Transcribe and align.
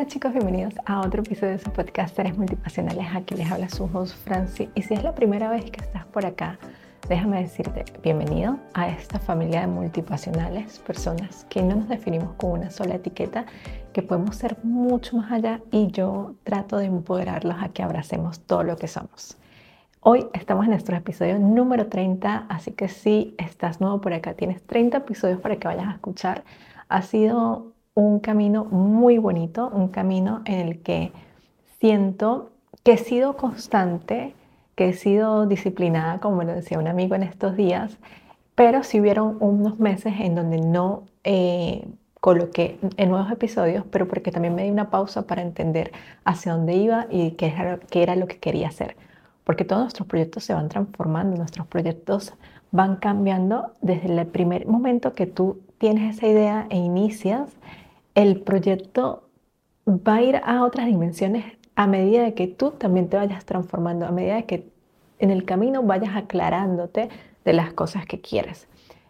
Hola 0.00 0.08
chicos, 0.08 0.32
bienvenidos 0.32 0.72
a 0.86 1.02
otro 1.02 1.20
episodio 1.20 1.52
de 1.52 1.58
su 1.58 1.70
podcast 1.72 2.16
Seres 2.16 2.34
Multipasionales. 2.34 3.06
Aquí 3.14 3.34
les 3.34 3.52
habla 3.52 3.68
su 3.68 3.84
host 3.84 4.16
Franci. 4.24 4.70
Y 4.74 4.80
si 4.80 4.94
es 4.94 5.04
la 5.04 5.14
primera 5.14 5.50
vez 5.50 5.70
que 5.70 5.78
estás 5.78 6.06
por 6.06 6.24
acá, 6.24 6.58
déjame 7.06 7.42
decirte 7.42 7.84
bienvenido 8.02 8.58
a 8.72 8.88
esta 8.88 9.18
familia 9.18 9.60
de 9.60 9.66
multipasionales, 9.66 10.78
personas 10.78 11.44
que 11.50 11.60
no 11.60 11.76
nos 11.76 11.90
definimos 11.90 12.32
con 12.36 12.52
una 12.52 12.70
sola 12.70 12.94
etiqueta, 12.94 13.44
que 13.92 14.00
podemos 14.00 14.36
ser 14.36 14.56
mucho 14.62 15.18
más 15.18 15.30
allá 15.30 15.60
y 15.70 15.88
yo 15.88 16.34
trato 16.44 16.78
de 16.78 16.86
empoderarlos 16.86 17.56
a 17.60 17.68
que 17.68 17.82
abracemos 17.82 18.40
todo 18.40 18.62
lo 18.62 18.76
que 18.76 18.88
somos. 18.88 19.36
Hoy 20.00 20.28
estamos 20.32 20.64
en 20.64 20.70
nuestro 20.70 20.96
episodio 20.96 21.38
número 21.38 21.88
30, 21.88 22.46
así 22.48 22.72
que 22.72 22.88
si 22.88 23.34
estás 23.36 23.82
nuevo 23.82 24.00
por 24.00 24.14
acá, 24.14 24.32
tienes 24.32 24.62
30 24.62 24.96
episodios 24.96 25.40
para 25.42 25.56
que 25.56 25.68
vayas 25.68 25.88
a 25.88 25.92
escuchar. 25.92 26.42
Ha 26.88 27.02
sido 27.02 27.74
un 28.00 28.18
camino 28.18 28.64
muy 28.64 29.18
bonito, 29.18 29.68
un 29.68 29.88
camino 29.88 30.40
en 30.46 30.58
el 30.58 30.80
que 30.80 31.12
siento 31.80 32.50
que 32.82 32.92
he 32.92 32.96
sido 32.96 33.36
constante, 33.36 34.34
que 34.74 34.88
he 34.88 34.92
sido 34.94 35.46
disciplinada, 35.46 36.18
como 36.18 36.36
me 36.36 36.46
lo 36.46 36.54
decía 36.54 36.78
un 36.78 36.88
amigo 36.88 37.14
en 37.14 37.22
estos 37.22 37.56
días, 37.56 37.98
pero 38.54 38.82
si 38.84 39.00
hubieron 39.00 39.36
unos 39.40 39.78
meses 39.78 40.14
en 40.18 40.34
donde 40.34 40.58
no 40.58 41.02
eh, 41.24 41.86
coloqué 42.20 42.78
en 42.96 43.10
nuevos 43.10 43.30
episodios, 43.30 43.84
pero 43.90 44.08
porque 44.08 44.32
también 44.32 44.54
me 44.54 44.64
di 44.64 44.70
una 44.70 44.88
pausa 44.88 45.26
para 45.26 45.42
entender 45.42 45.92
hacia 46.24 46.52
dónde 46.52 46.74
iba 46.76 47.06
y 47.10 47.32
qué 47.32 47.48
era, 47.48 47.78
qué 47.90 48.02
era 48.02 48.16
lo 48.16 48.26
que 48.26 48.38
quería 48.38 48.68
hacer. 48.68 48.96
Porque 49.44 49.66
todos 49.66 49.82
nuestros 49.82 50.08
proyectos 50.08 50.44
se 50.44 50.54
van 50.54 50.70
transformando, 50.70 51.36
nuestros 51.36 51.66
proyectos 51.66 52.32
van 52.70 52.96
cambiando 52.96 53.72
desde 53.82 54.18
el 54.18 54.26
primer 54.26 54.66
momento 54.66 55.12
que 55.12 55.26
tú 55.26 55.58
tienes 55.78 56.16
esa 56.16 56.26
idea 56.26 56.66
e 56.70 56.76
inicias 56.76 57.50
el 58.14 58.40
proyecto 58.40 59.28
va 59.86 60.16
a 60.16 60.22
ir 60.22 60.40
a 60.42 60.64
otras 60.64 60.86
dimensiones 60.86 61.44
a 61.76 61.86
medida 61.86 62.22
de 62.22 62.34
que 62.34 62.46
tú 62.46 62.72
también 62.72 63.08
te 63.08 63.16
vayas 63.16 63.44
transformando, 63.44 64.06
a 64.06 64.10
medida 64.10 64.36
de 64.36 64.44
que 64.44 64.70
en 65.18 65.30
el 65.30 65.44
camino 65.44 65.82
vayas 65.82 66.16
aclarándote 66.16 67.08
de 67.44 67.52
las 67.52 67.72
cosas 67.72 68.06
que 68.06 68.20
quieres. 68.20 68.68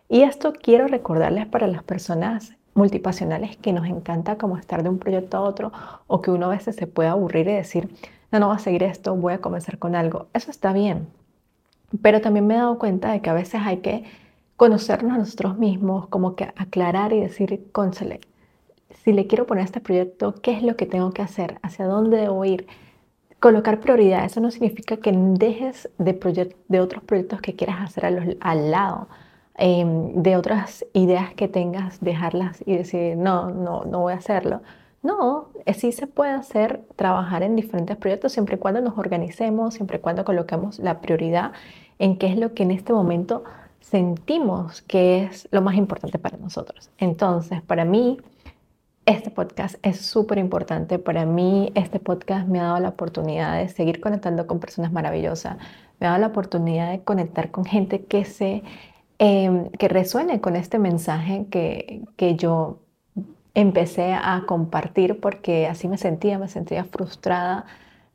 Y 0.09 0.23
esto 0.23 0.53
quiero 0.53 0.87
recordarles 0.89 1.47
para 1.47 1.67
las 1.67 1.83
personas 1.83 2.55
multipasionales 2.75 3.57
que 3.57 3.73
nos 3.73 3.87
encanta 3.87 4.39
como 4.39 4.57
estar 4.57 4.83
de 4.83 4.89
un 4.89 4.99
proyecto 4.99 5.37
a 5.37 5.41
otro 5.43 5.73
o 6.07 6.21
que 6.21 6.31
uno 6.31 6.47
a 6.47 6.51
veces 6.51 6.77
se 6.77 6.87
puede 6.87 7.09
aburrir 7.09 7.49
y 7.49 7.53
decir, 7.53 7.89
no, 8.31 8.39
no 8.39 8.47
voy 8.49 8.57
a 8.57 8.61
seguir 8.61 8.83
esto, 8.83 9.15
voy 9.17 9.35
a 9.35 9.41
comenzar 9.41 9.79
con 9.79 9.95
algo. 9.95 10.29
Eso 10.33 10.51
está 10.51 10.73
bien. 10.73 11.09
Pero 12.03 12.21
también 12.21 12.47
me 12.47 12.55
he 12.55 12.59
dado 12.59 12.79
cuenta 12.79 13.11
de 13.11 13.21
que 13.21 13.31
a 13.31 13.35
veces 13.35 13.61
hay 13.65 13.79
que 13.79 14.05
conocernos 14.57 15.15
a 15.15 15.19
nosotros 15.19 15.59
mismos, 15.59 16.07
como 16.09 16.37
que 16.37 16.45
aclarar 16.45 17.13
y 17.13 17.21
decir, 17.21 17.69
cónsele, 17.73 18.21
si 19.05 19.13
le 19.13 19.27
quiero 19.27 19.47
poner 19.47 19.63
a 19.63 19.65
este 19.65 19.81
proyecto, 19.81 20.35
qué 20.43 20.53
es 20.53 20.63
lo 20.63 20.77
que 20.77 20.87
tengo 20.87 21.13
que 21.13 21.23
hacer, 21.23 21.59
hacia 21.63 21.87
dónde 21.87 22.19
debo 22.19 22.45
ir. 22.45 22.67
Colocar 23.39 23.81
prioridad, 23.81 24.25
eso 24.25 24.41
no 24.41 24.51
significa 24.51 24.99
que 24.99 25.13
dejes 25.13 25.89
de, 25.99 26.55
de 26.69 26.81
otros 26.81 27.03
proyectos 27.05 27.41
que 27.41 27.57
quieras 27.57 27.81
hacer 27.81 28.05
al 28.41 28.71
lado, 28.71 29.09
em, 29.57 30.23
de 30.23 30.37
otras 30.37 30.85
ideas 30.93 31.33
que 31.35 31.49
tengas, 31.49 32.01
dejarlas 32.01 32.63
y 32.67 32.77
decir, 32.77 33.17
no, 33.17 33.51
no, 33.51 33.85
no 33.85 34.01
voy 34.01 34.13
a 34.13 34.17
hacerlo. 34.17 34.61
No, 35.03 35.49
sí 35.75 35.93
se 35.93 36.07
puede 36.07 36.33
hacer 36.33 36.83
trabajar 36.97 37.43
en 37.43 37.57
diferentes 37.57 37.97
proyectos 37.97 38.33
siempre 38.33 38.57
y 38.57 38.59
cuando 38.59 38.83
nos 38.83 38.99
organicemos, 38.99 39.75
siempre 39.75 39.97
y 39.97 40.01
cuando 40.01 40.27
coloquemos 40.27 40.79
la 40.79 41.01
prioridad 41.01 41.53
en 41.99 42.19
qué 42.19 42.27
es 42.27 42.37
lo 42.37 42.53
que 42.53 42.65
en 42.65 42.71
este 42.71 42.93
momento 42.93 43.45
sentimos 43.81 44.83
que 44.83 45.25
es 45.25 45.49
lo 45.51 45.63
más 45.63 45.77
importante 45.77 46.19
para 46.19 46.37
nosotros. 46.37 46.91
Entonces, 46.99 47.63
para 47.63 47.85
mí, 47.85 48.19
este 49.11 49.31
podcast 49.31 49.75
es 49.83 50.01
súper 50.01 50.39
importante. 50.39 50.99
Para 50.99 51.27
mí, 51.27 51.73
este 51.75 51.99
podcast 51.99 52.47
me 52.49 52.61
ha 52.61 52.65
dado 52.65 52.81
la 52.81 52.91
oportunidad 52.91 53.59
de 53.59 53.69
seguir 53.69 54.01
conectando 54.01 54.47
con 54.47 54.61
personas 54.61 54.93
maravillosas. 54.93 55.57
Me 55.99 56.07
ha 56.07 56.11
dado 56.11 56.21
la 56.21 56.29
oportunidad 56.29 56.91
de 56.93 57.03
conectar 57.03 57.51
con 57.51 57.65
gente 57.65 58.05
que, 58.05 58.25
se, 58.25 58.63
em, 59.19 59.69
que 59.71 59.89
resuene 59.89 60.41
con 60.41 60.57
este 60.57 60.79
mensaje 60.79 61.47
que, 61.51 62.03
que 62.17 62.37
yo 62.37 62.79
empecé 63.55 64.13
a 64.15 64.45
compartir 64.47 65.21
porque 65.21 65.67
así 65.67 65.89
me 65.89 65.99
sentía, 65.99 66.39
me 66.39 66.49
sentía 66.49 66.85
frustrada 66.85 67.67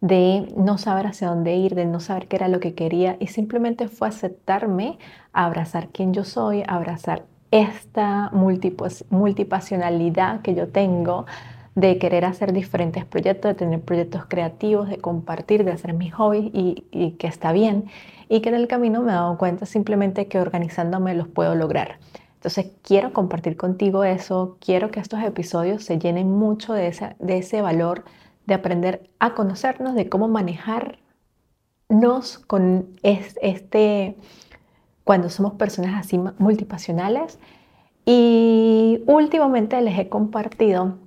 de 0.01 0.53
no 0.57 0.78
saber 0.78 1.07
hacia 1.07 1.29
dónde 1.29 1.55
ir, 1.55 1.75
de 1.75 1.85
no 1.85 2.00
saber 2.00 2.28
qué 2.28 2.38
era 2.38 2.47
lo 2.47 2.59
que 2.59 2.73
quería 2.73 3.17
y 3.19 3.28
simplemente 3.28 3.88
fue 3.89 4.07
aceptarme, 4.07 4.97
abrazar 5.34 5.89
quién 5.89 6.13
yo 6.13 6.23
soy, 6.23 6.63
abrazar 6.67 7.25
esta 7.55 8.29
multipasionalidad 8.33 10.41
que 10.41 10.55
yo 10.55 10.67
tengo 10.67 11.25
de 11.73 11.97
querer 11.97 12.25
hacer 12.25 12.51
diferentes 12.51 13.05
proyectos, 13.05 13.51
de 13.51 13.55
tener 13.55 13.79
proyectos 13.81 14.25
creativos, 14.25 14.89
de 14.89 14.97
compartir, 14.97 15.63
de 15.63 15.71
hacer 15.71 15.93
mis 15.93 16.13
hobbies 16.13 16.51
y, 16.53 17.16
que 17.17 17.27
está 17.27 17.53
bien. 17.53 17.85
Y 18.27 18.41
que 18.41 18.49
en 18.49 18.55
el 18.55 18.67
camino 18.67 19.01
me 19.01 19.11
he 19.11 19.16
dado 19.16 19.38
cuenta 19.38 19.66
simplemente 19.66 20.27
que 20.27 20.38
organizándome 20.39 21.16
los 21.16 21.29
puedo 21.29 21.55
lograr. 21.55 21.97
Entonces 22.35 22.71
quiero 22.81 23.13
compartir 23.13 23.55
contigo 23.55 24.03
eso, 24.03 24.57
quiero 24.59 24.91
que 24.91 24.99
estos 24.99 25.23
episodios 25.23 25.85
se 25.85 25.97
llenen 25.97 26.29
mucho 26.29 26.73
de, 26.73 26.93
de 27.19 27.37
ese 27.37 27.61
valor 27.61 28.03
de 28.47 28.53
aprender 28.53 29.09
a 29.19 29.33
conocernos, 29.33 29.95
de 29.95 30.09
cómo 30.09 30.27
manejarnos 30.27 30.99
con 32.47 32.89
este 33.01 34.17
cuando 35.05 35.29
somos 35.29 35.53
personas 35.53 35.93
así 35.97 36.19
multipasionales. 36.38 37.39
Y 38.05 39.01
últimamente 39.07 39.81
les 39.81 39.97
he 39.97 40.09
compartido 40.09 40.97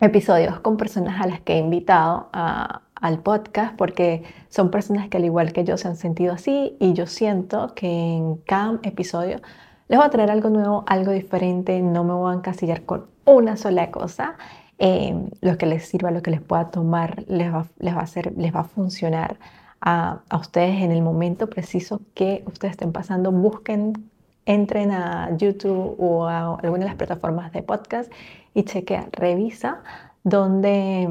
episodios 0.00 0.60
con 0.60 0.76
personas 0.76 1.20
a 1.20 1.26
las 1.26 1.40
que 1.40 1.54
he 1.54 1.58
invitado 1.58 2.28
al 2.32 3.18
podcast 3.20 3.74
porque 3.76 4.22
son 4.48 4.70
personas 4.70 5.08
que 5.08 5.16
al 5.16 5.24
igual 5.24 5.52
que 5.52 5.64
yo 5.64 5.76
se 5.76 5.88
han 5.88 5.96
sentido 5.96 6.32
así 6.32 6.76
y 6.78 6.92
yo 6.92 7.06
siento 7.06 7.74
que 7.74 7.88
en 7.88 8.36
cada 8.36 8.78
episodio 8.82 9.40
les 9.88 9.98
voy 9.98 10.06
a 10.06 10.10
traer 10.10 10.30
algo 10.30 10.48
nuevo, 10.48 10.84
algo 10.86 11.10
diferente, 11.12 11.80
no 11.82 12.04
me 12.04 12.14
voy 12.14 12.32
a 12.32 12.36
encasillar 12.36 12.84
con 12.84 13.06
una 13.24 13.56
sola 13.56 13.90
cosa. 13.90 14.36
Eh, 14.78 15.14
lo 15.40 15.58
que 15.58 15.66
les 15.66 15.86
sirva, 15.86 16.10
lo 16.10 16.22
que 16.22 16.30
les 16.30 16.40
pueda 16.40 16.70
tomar, 16.70 17.24
les 17.28 17.52
va, 17.52 17.66
les 17.78 17.94
va 17.94 18.00
a 18.00 18.04
hacer, 18.04 18.32
les 18.36 18.54
va 18.54 18.60
a 18.60 18.64
funcionar 18.64 19.38
a, 19.82 20.20
ustedes 20.38 20.80
en 20.80 20.92
el 20.92 21.02
momento 21.02 21.48
preciso 21.48 22.00
que 22.14 22.44
ustedes 22.46 22.72
estén 22.72 22.92
pasando. 22.92 23.32
Busquen, 23.32 24.10
entren 24.46 24.92
a 24.92 25.36
YouTube 25.36 25.96
o 25.98 26.26
a 26.26 26.54
alguna 26.54 26.78
de 26.78 26.86
las 26.86 26.94
plataformas 26.94 27.52
de 27.52 27.62
podcast 27.62 28.10
y 28.54 28.62
chequea, 28.62 29.08
revisa 29.12 29.82
dónde, 30.22 31.08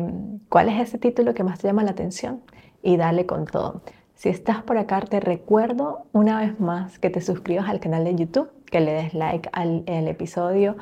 cuál 0.48 0.70
es 0.70 0.80
ese 0.80 0.98
título 0.98 1.34
que 1.34 1.44
más 1.44 1.60
te 1.60 1.68
llama 1.68 1.84
la 1.84 1.92
atención 1.92 2.42
y 2.82 2.96
dale 2.98 3.26
con 3.26 3.46
todo. 3.46 3.82
Si 4.16 4.30
estás 4.30 4.64
por 4.64 4.78
acá, 4.78 5.02
te 5.02 5.20
recuerdo 5.20 6.06
una 6.14 6.40
vez 6.40 6.60
más 6.60 6.98
que 6.98 7.10
te 7.10 7.22
suscribas 7.22 7.68
al 7.68 7.80
canal 7.80 8.06
de 8.06 8.16
YouTube, 8.16 8.50
que 8.66 8.80
le 8.80 8.94
des 8.94 9.14
like 9.14 9.50
al, 9.52 9.84
al 9.88 10.08
episodio, 10.08 10.78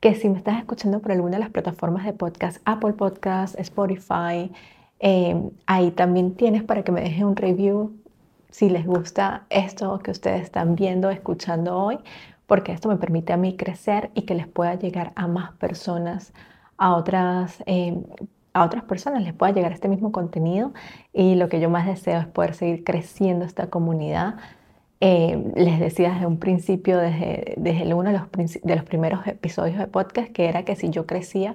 que 0.00 0.14
si 0.14 0.28
me 0.28 0.38
estás 0.38 0.58
escuchando 0.58 1.00
por 1.00 1.12
alguna 1.12 1.36
de 1.36 1.40
las 1.40 1.50
plataformas 1.50 2.04
de 2.04 2.12
podcast, 2.12 2.62
Apple 2.64 2.92
Podcast, 2.92 3.58
Spotify, 3.58 4.50
Em, 5.06 5.50
ahí 5.66 5.90
también 5.90 6.34
tienes 6.34 6.62
para 6.62 6.82
que 6.82 6.90
me 6.90 7.02
dejen 7.02 7.26
un 7.26 7.36
review 7.36 7.92
si 8.50 8.70
les 8.70 8.86
gusta 8.86 9.44
esto 9.50 9.98
que 9.98 10.10
ustedes 10.10 10.40
están 10.40 10.76
viendo, 10.76 11.10
escuchando 11.10 11.76
hoy, 11.76 11.98
porque 12.46 12.72
esto 12.72 12.88
me 12.88 12.96
permite 12.96 13.34
a 13.34 13.36
mí 13.36 13.54
crecer 13.54 14.10
y 14.14 14.22
que 14.22 14.34
les 14.34 14.46
pueda 14.48 14.76
llegar 14.76 15.12
a 15.14 15.26
más 15.26 15.52
personas, 15.56 16.32
a 16.78 16.96
otras, 16.96 17.62
em, 17.66 18.02
a 18.54 18.64
otras 18.64 18.84
personas 18.84 19.22
les 19.22 19.34
pueda 19.34 19.52
llegar 19.52 19.72
este 19.72 19.88
mismo 19.88 20.10
contenido. 20.10 20.72
Y 21.12 21.34
lo 21.34 21.50
que 21.50 21.60
yo 21.60 21.68
más 21.68 21.84
deseo 21.84 22.18
es 22.20 22.26
poder 22.26 22.54
seguir 22.54 22.82
creciendo 22.82 23.44
esta 23.44 23.66
comunidad. 23.68 24.36
Em, 25.00 25.52
les 25.54 25.80
decía 25.80 26.14
desde 26.14 26.26
un 26.26 26.38
principio, 26.38 26.96
desde, 26.98 27.54
desde 27.58 27.92
uno 27.92 28.10
de 28.10 28.18
los, 28.18 28.62
de 28.62 28.74
los 28.74 28.84
primeros 28.84 29.26
episodios 29.26 29.76
de 29.78 29.86
podcast, 29.86 30.32
que 30.32 30.48
era 30.48 30.64
que 30.64 30.76
si 30.76 30.88
yo 30.88 31.06
crecía, 31.06 31.54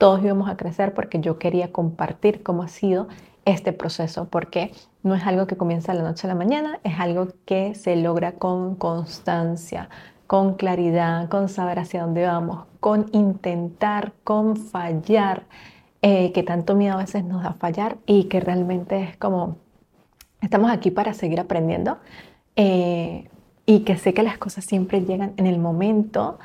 todos 0.00 0.24
íbamos 0.24 0.48
a 0.48 0.56
crecer 0.56 0.94
porque 0.94 1.20
yo 1.20 1.38
quería 1.38 1.72
compartir 1.72 2.42
cómo 2.42 2.62
ha 2.62 2.68
sido 2.68 3.06
este 3.44 3.74
proceso, 3.74 4.28
porque 4.30 4.72
no 5.02 5.14
es 5.14 5.26
algo 5.26 5.46
que 5.46 5.58
comienza 5.58 5.92
la 5.92 6.02
noche 6.02 6.26
a 6.26 6.28
la 6.28 6.34
mañana, 6.34 6.80
es 6.84 6.98
algo 6.98 7.28
que 7.44 7.74
se 7.74 7.96
logra 7.96 8.32
con 8.32 8.76
constancia, 8.76 9.90
con 10.26 10.54
claridad, 10.54 11.28
con 11.28 11.50
saber 11.50 11.78
hacia 11.78 12.00
dónde 12.00 12.24
vamos, 12.24 12.64
con 12.80 13.10
intentar, 13.12 14.14
con 14.24 14.56
fallar, 14.56 15.42
eh, 16.00 16.32
que 16.32 16.42
tanto 16.44 16.74
miedo 16.74 16.94
a 16.94 17.02
veces 17.02 17.22
nos 17.22 17.42
da 17.42 17.52
fallar 17.52 17.98
y 18.06 18.24
que 18.24 18.40
realmente 18.40 19.02
es 19.02 19.18
como, 19.18 19.58
estamos 20.40 20.70
aquí 20.70 20.90
para 20.90 21.12
seguir 21.12 21.40
aprendiendo 21.40 21.98
eh, 22.56 23.28
y 23.66 23.80
que 23.80 23.98
sé 23.98 24.14
que 24.14 24.22
las 24.22 24.38
cosas 24.38 24.64
siempre 24.64 25.02
llegan 25.02 25.34
en 25.36 25.46
el 25.46 25.58
momento 25.58 26.38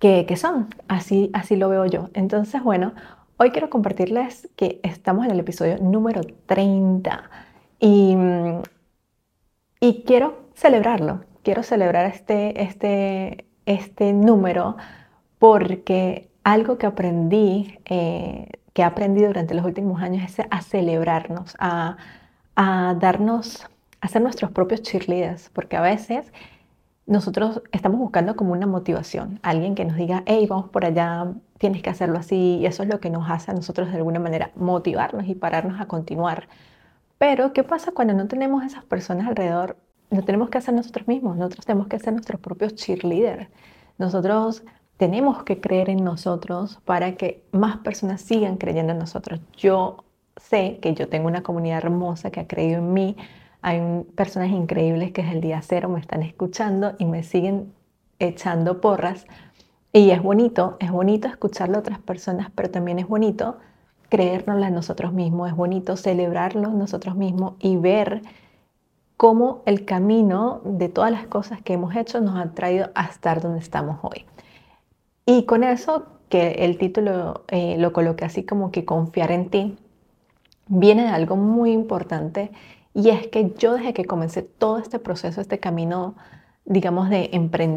que, 0.00 0.36
son. 0.36 0.68
Así, 0.88 1.30
así 1.34 1.56
lo 1.56 1.68
veo 1.68 1.86
yo. 1.86 2.10
Entonces, 2.14 2.62
bueno, 2.64 2.94
hoy 3.36 3.50
quiero 3.50 3.70
compartirles 3.70 4.48
que 4.56 4.80
estamos 4.82 5.26
en 5.26 5.32
el 5.32 5.40
episodio 5.40 5.78
número 5.78 6.22
30 6.46 7.30
y, 7.78 8.16
y 9.80 10.02
quiero 10.04 10.48
celebrarlo. 10.54 11.24
Quiero 11.42 11.62
celebrar 11.62 12.06
este, 12.06 12.62
este, 12.62 13.46
este 13.66 14.12
número 14.12 14.76
porque 15.38 16.30
algo 16.44 16.78
que 16.78 16.86
aprendí 16.86 17.78
eh, 17.84 18.48
que 18.72 18.82
he 18.82 18.84
aprendido 18.84 19.28
durante 19.28 19.54
los 19.54 19.64
últimos 19.64 20.00
años 20.02 20.24
es 20.24 20.46
a 20.50 20.62
celebrarnos, 20.62 21.56
a, 21.58 21.96
a 22.56 22.94
darnos, 22.98 23.68
a 24.00 24.08
ser 24.08 24.22
nuestros 24.22 24.50
propios 24.52 24.82
cheerleaders, 24.82 25.50
porque 25.50 25.76
a 25.76 25.80
veces 25.82 26.32
nosotros 27.10 27.60
estamos 27.72 27.98
buscando 27.98 28.36
como 28.36 28.52
una 28.52 28.68
motivación, 28.68 29.40
alguien 29.42 29.74
que 29.74 29.84
nos 29.84 29.96
diga, 29.96 30.22
hey, 30.26 30.46
vamos 30.48 30.70
por 30.70 30.84
allá, 30.84 31.26
tienes 31.58 31.82
que 31.82 31.90
hacerlo 31.90 32.18
así, 32.18 32.58
y 32.60 32.66
eso 32.66 32.84
es 32.84 32.88
lo 32.88 33.00
que 33.00 33.10
nos 33.10 33.28
hace 33.28 33.50
a 33.50 33.54
nosotros 33.54 33.90
de 33.90 33.96
alguna 33.96 34.20
manera 34.20 34.52
motivarnos 34.54 35.26
y 35.26 35.34
pararnos 35.34 35.80
a 35.80 35.86
continuar. 35.86 36.48
Pero, 37.18 37.52
¿qué 37.52 37.64
pasa 37.64 37.90
cuando 37.90 38.14
no 38.14 38.28
tenemos 38.28 38.62
esas 38.62 38.84
personas 38.84 39.26
alrededor? 39.26 39.76
No 40.10 40.22
tenemos 40.22 40.50
que 40.50 40.58
hacer 40.58 40.72
nosotros 40.72 41.08
mismos, 41.08 41.36
nosotros 41.36 41.66
tenemos 41.66 41.88
que 41.88 41.98
ser 41.98 42.12
nuestros 42.12 42.40
propios 42.40 42.76
cheerleaders. 42.76 43.48
Nosotros 43.98 44.62
tenemos 44.96 45.42
que 45.42 45.60
creer 45.60 45.90
en 45.90 46.04
nosotros 46.04 46.78
para 46.84 47.16
que 47.16 47.42
más 47.50 47.78
personas 47.78 48.20
sigan 48.20 48.56
creyendo 48.56 48.92
en 48.92 49.00
nosotros. 49.00 49.40
Yo 49.56 50.04
sé 50.36 50.78
que 50.80 50.94
yo 50.94 51.08
tengo 51.08 51.26
una 51.26 51.42
comunidad 51.42 51.78
hermosa 51.78 52.30
que 52.30 52.38
ha 52.38 52.46
creído 52.46 52.78
en 52.78 52.92
mí, 52.92 53.16
hay 53.62 54.04
personas 54.14 54.50
increíbles 54.50 55.12
que 55.12 55.22
desde 55.22 55.36
el 55.36 55.40
día 55.40 55.60
cero 55.62 55.88
me 55.88 56.00
están 56.00 56.22
escuchando 56.22 56.94
y 56.98 57.04
me 57.04 57.22
siguen 57.22 57.72
echando 58.18 58.80
porras. 58.80 59.26
Y 59.92 60.10
es 60.10 60.22
bonito, 60.22 60.76
es 60.80 60.90
bonito 60.90 61.28
escucharlo 61.28 61.76
a 61.76 61.80
otras 61.80 61.98
personas, 61.98 62.50
pero 62.54 62.70
también 62.70 62.98
es 62.98 63.08
bonito 63.08 63.56
creérnosla 64.10 64.68
en 64.68 64.74
nosotros 64.74 65.12
mismos, 65.12 65.48
es 65.48 65.56
bonito 65.56 65.96
celebrarlo 65.96 66.68
nosotros 66.70 67.14
mismos 67.16 67.54
y 67.60 67.76
ver 67.76 68.22
cómo 69.16 69.62
el 69.66 69.84
camino 69.84 70.60
de 70.64 70.88
todas 70.88 71.12
las 71.12 71.26
cosas 71.26 71.62
que 71.62 71.74
hemos 71.74 71.94
hecho 71.96 72.20
nos 72.20 72.36
ha 72.36 72.52
traído 72.52 72.90
a 72.94 73.04
estar 73.06 73.40
donde 73.40 73.60
estamos 73.60 73.98
hoy. 74.02 74.26
Y 75.24 75.44
con 75.44 75.62
eso, 75.62 76.06
que 76.28 76.64
el 76.64 76.76
título 76.76 77.44
eh, 77.48 77.76
lo 77.78 77.92
coloqué 77.92 78.24
así 78.24 78.44
como 78.44 78.72
que 78.72 78.84
confiar 78.84 79.30
en 79.30 79.48
ti, 79.48 79.76
viene 80.66 81.02
de 81.02 81.08
algo 81.10 81.36
muy 81.36 81.72
importante 81.72 82.50
y 82.94 83.10
es 83.10 83.28
que 83.28 83.52
yo 83.58 83.74
desde 83.74 83.94
que 83.94 84.04
comencé 84.04 84.42
todo 84.42 84.78
este 84.78 84.98
proceso, 84.98 85.40
este 85.40 85.58
camino, 85.60 86.16
digamos, 86.64 87.10
de, 87.10 87.30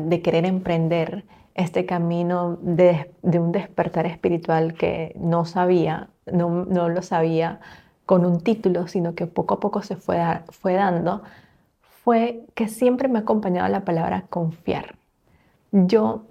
de 0.08 0.22
querer 0.22 0.46
emprender, 0.46 1.26
este 1.56 1.86
camino 1.86 2.58
de, 2.62 3.12
un 3.24 3.52
despertar 3.52 4.06
espiritual 4.06 4.74
que 4.74 5.14
no 5.20 5.46
sabía, 5.46 6.10
no, 6.32 6.66
lo 6.66 7.02
sabía 7.02 7.60
con 8.06 8.26
un 8.26 8.42
título, 8.42 8.88
sino 8.88 9.16
que 9.16 9.28
poco 9.28 9.56
a 9.56 9.60
poco 9.60 9.82
se 9.82 9.96
fue, 9.96 10.20
fue 10.50 10.74
dando, 10.74 11.22
fue 12.04 12.44
que 12.56 12.68
siempre 12.68 13.08
me 13.08 13.20
ha 13.20 13.22
acompañado 13.22 13.68
la 13.70 13.86
palabra 13.86 14.26
confiar. 14.30 14.96
Yo 15.72 16.24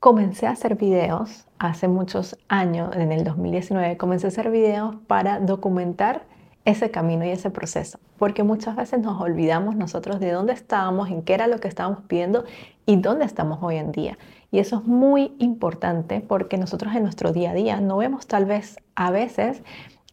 comencé 0.00 0.46
a 0.46 0.50
hacer 0.50 0.74
videos 0.76 1.46
hace 1.58 1.88
muchos 1.88 2.36
años, 2.48 2.94
en 2.96 3.12
el 3.12 3.24
2019, 3.24 3.96
comencé 3.96 4.26
a 4.26 4.28
hacer 4.28 4.50
videos 4.50 4.96
para 5.06 5.40
documentar 5.40 6.22
ese 6.64 6.90
camino 6.90 7.24
y 7.24 7.30
ese 7.30 7.50
proceso, 7.50 7.98
porque 8.18 8.42
muchas 8.42 8.74
veces 8.76 9.00
nos 9.00 9.20
olvidamos 9.20 9.76
nosotros 9.76 10.18
de 10.18 10.32
dónde 10.32 10.54
estábamos, 10.54 11.10
en 11.10 11.22
qué 11.22 11.34
era 11.34 11.46
lo 11.46 11.58
que 11.58 11.68
estábamos 11.68 12.00
pidiendo 12.06 12.44
y 12.86 12.96
dónde 12.96 13.26
estamos 13.26 13.58
hoy 13.62 13.76
en 13.76 13.92
día. 13.92 14.18
Y 14.50 14.60
eso 14.60 14.76
es 14.76 14.84
muy 14.84 15.34
importante 15.38 16.20
porque 16.20 16.56
nosotros 16.56 16.94
en 16.94 17.02
nuestro 17.02 17.32
día 17.32 17.50
a 17.50 17.54
día 17.54 17.80
no 17.80 17.98
vemos 17.98 18.26
tal 18.26 18.46
vez 18.46 18.78
a 18.94 19.10
veces 19.10 19.62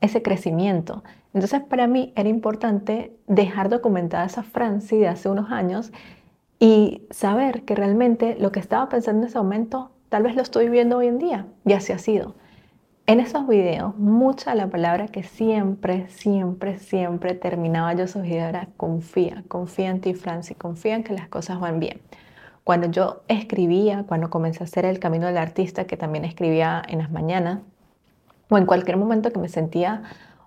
ese 0.01 0.21
crecimiento. 0.21 1.03
Entonces 1.33 1.61
para 1.61 1.87
mí 1.87 2.11
era 2.15 2.27
importante 2.27 3.15
dejar 3.27 3.69
documentada 3.69 4.25
esa 4.25 4.43
Franci 4.43 4.97
de 4.97 5.07
hace 5.07 5.29
unos 5.29 5.51
años 5.51 5.93
y 6.59 7.03
saber 7.11 7.63
que 7.63 7.75
realmente 7.75 8.35
lo 8.39 8.51
que 8.51 8.59
estaba 8.59 8.89
pensando 8.89 9.21
en 9.21 9.29
ese 9.29 9.37
momento 9.37 9.91
tal 10.09 10.23
vez 10.23 10.35
lo 10.35 10.41
estoy 10.41 10.65
viviendo 10.65 10.97
hoy 10.97 11.07
en 11.07 11.17
día 11.17 11.47
y 11.65 11.73
así 11.73 11.93
ha 11.93 11.97
sido. 11.97 12.35
En 13.07 13.19
esos 13.19 13.47
videos, 13.47 13.97
mucha 13.97 14.55
la 14.55 14.67
palabra 14.67 15.07
que 15.07 15.23
siempre, 15.23 16.07
siempre, 16.09 16.77
siempre 16.77 17.33
terminaba 17.33 17.93
yo 17.93 18.03
esos 18.03 18.21
videos 18.21 18.49
era 18.49 18.67
confía, 18.77 19.43
confía 19.47 19.89
en 19.89 20.01
ti, 20.01 20.13
Francis, 20.13 20.55
confía 20.55 20.95
en 20.95 21.03
que 21.03 21.13
las 21.13 21.27
cosas 21.27 21.59
van 21.59 21.79
bien. 21.79 21.99
Cuando 22.63 22.89
yo 22.89 23.23
escribía, 23.27 24.05
cuando 24.07 24.29
comencé 24.29 24.63
a 24.63 24.65
hacer 24.65 24.85
el 24.85 24.99
camino 24.99 25.27
del 25.27 25.37
artista, 25.37 25.85
que 25.85 25.97
también 25.97 26.25
escribía 26.25 26.81
en 26.87 26.99
las 26.99 27.11
mañanas, 27.11 27.59
o 28.49 28.57
en 28.57 28.65
cualquier 28.65 28.97
momento 28.97 29.31
que 29.31 29.39
me 29.39 29.49
sentía 29.49 30.03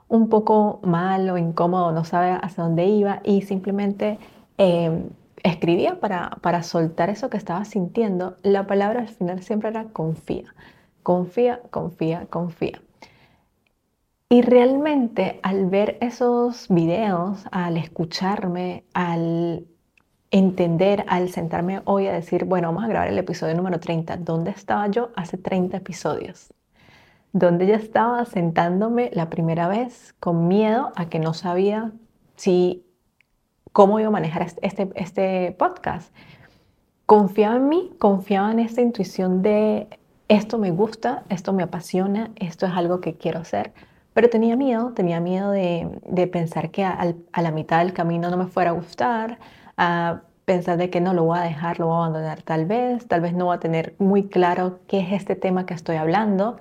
un 0.09 0.29
poco 0.29 0.81
mal 0.85 1.29
o 1.31 1.39
incómodo, 1.39 1.91
no 1.93 2.05
sabía 2.05 2.37
hacia 2.37 2.65
dónde 2.65 2.87
iba 2.87 3.21
y 3.25 3.43
simplemente 3.43 4.19
em, 4.59 5.11
escribía 5.43 5.99
para, 6.01 6.31
para 6.41 6.63
soltar 6.63 7.11
eso 7.11 7.31
que 7.31 7.37
estaba 7.37 7.65
sintiendo, 7.65 8.37
la 8.43 8.67
palabra 8.67 9.01
al 9.01 9.09
final 9.09 9.43
siempre 9.43 9.71
era 9.71 9.85
confía. 9.87 10.55
Confía, 11.05 11.61
confía, 11.71 12.27
confía. 12.31 12.81
Y 14.31 14.41
realmente 14.41 15.39
al 15.43 15.67
ver 15.67 15.99
esos 16.01 16.67
videos, 16.71 17.45
al 17.53 17.77
escucharme, 17.77 18.85
al 18.95 19.67
entender, 20.31 21.05
al 21.07 21.29
sentarme 21.29 21.83
hoy 21.85 22.07
a 22.07 22.13
decir, 22.15 22.47
bueno, 22.47 22.69
vamos 22.69 22.85
a 22.85 22.89
grabar 22.89 23.09
el 23.09 23.19
episodio 23.19 23.55
número 23.55 23.79
30, 23.79 24.17
¿dónde 24.17 24.51
estaba 24.51 24.89
yo 24.89 25.11
hace 25.15 25.37
30 25.37 25.77
episodios? 25.77 26.55
Donde 27.35 27.67
ya 27.67 27.77
estaba 27.77 28.25
sentándome 28.25 29.11
la 29.13 29.29
primera 29.29 29.69
vez 29.69 30.15
con 30.21 30.49
miedo 30.49 30.91
a 30.97 31.11
que 31.11 31.19
no 31.19 31.35
sabía 31.35 31.93
si 32.35 32.87
cómo 33.73 34.01
iba 34.01 34.09
a 34.09 34.11
manejar 34.11 34.47
este, 34.63 34.91
este 34.95 35.53
podcast. 35.59 36.15
Confiaba 37.05 37.57
en 37.57 37.69
mí, 37.69 37.93
confiaba 37.99 38.51
en 38.51 38.61
esta 38.61 38.81
intuición 38.81 39.43
de 39.43 39.87
esto 40.29 40.59
me 40.59 40.71
gusta, 40.71 41.25
esto 41.29 41.53
me 41.53 41.63
apasiona, 41.63 42.31
esto 42.37 42.67
es 42.67 42.73
algo 42.73 43.01
que 43.01 43.15
quiero 43.15 43.41
hacer. 43.41 43.73
Pero 44.15 44.31
tenía 44.31 44.57
miedo, 44.57 44.93
tenía 44.93 45.21
miedo 45.21 45.51
de, 45.51 46.29
pensar 46.33 46.71
que 46.71 46.85
a, 46.85 47.15
la 47.43 47.51
mitad 47.51 47.81
del 47.81 47.93
camino 47.93 48.31
no 48.31 48.37
me 48.37 48.47
fuera 48.47 48.71
a 48.71 48.73
gustar, 48.73 49.39
a 49.77 50.23
pensar 50.45 50.77
de 50.77 50.89
que 50.89 51.01
no 51.01 51.15
lo 51.15 51.25
voy 51.25 51.39
a 51.39 51.43
dejar, 51.43 51.81
lo 51.81 51.87
voy 51.87 51.97
a 51.97 51.99
abandonar 51.99 52.43
tal 52.43 52.67
vez, 52.67 53.07
tal 53.09 53.21
vez 53.21 53.35
no 53.35 53.47
voy 53.47 53.57
a 53.57 53.61
tener 53.61 53.95
muy 53.99 54.29
claro 54.29 54.79
qué 54.87 55.01
es 55.01 55.13
este 55.13 55.35
tema 55.35 55.67
que 55.67 55.75
estoy 55.75 55.97
hablando. 55.97 56.57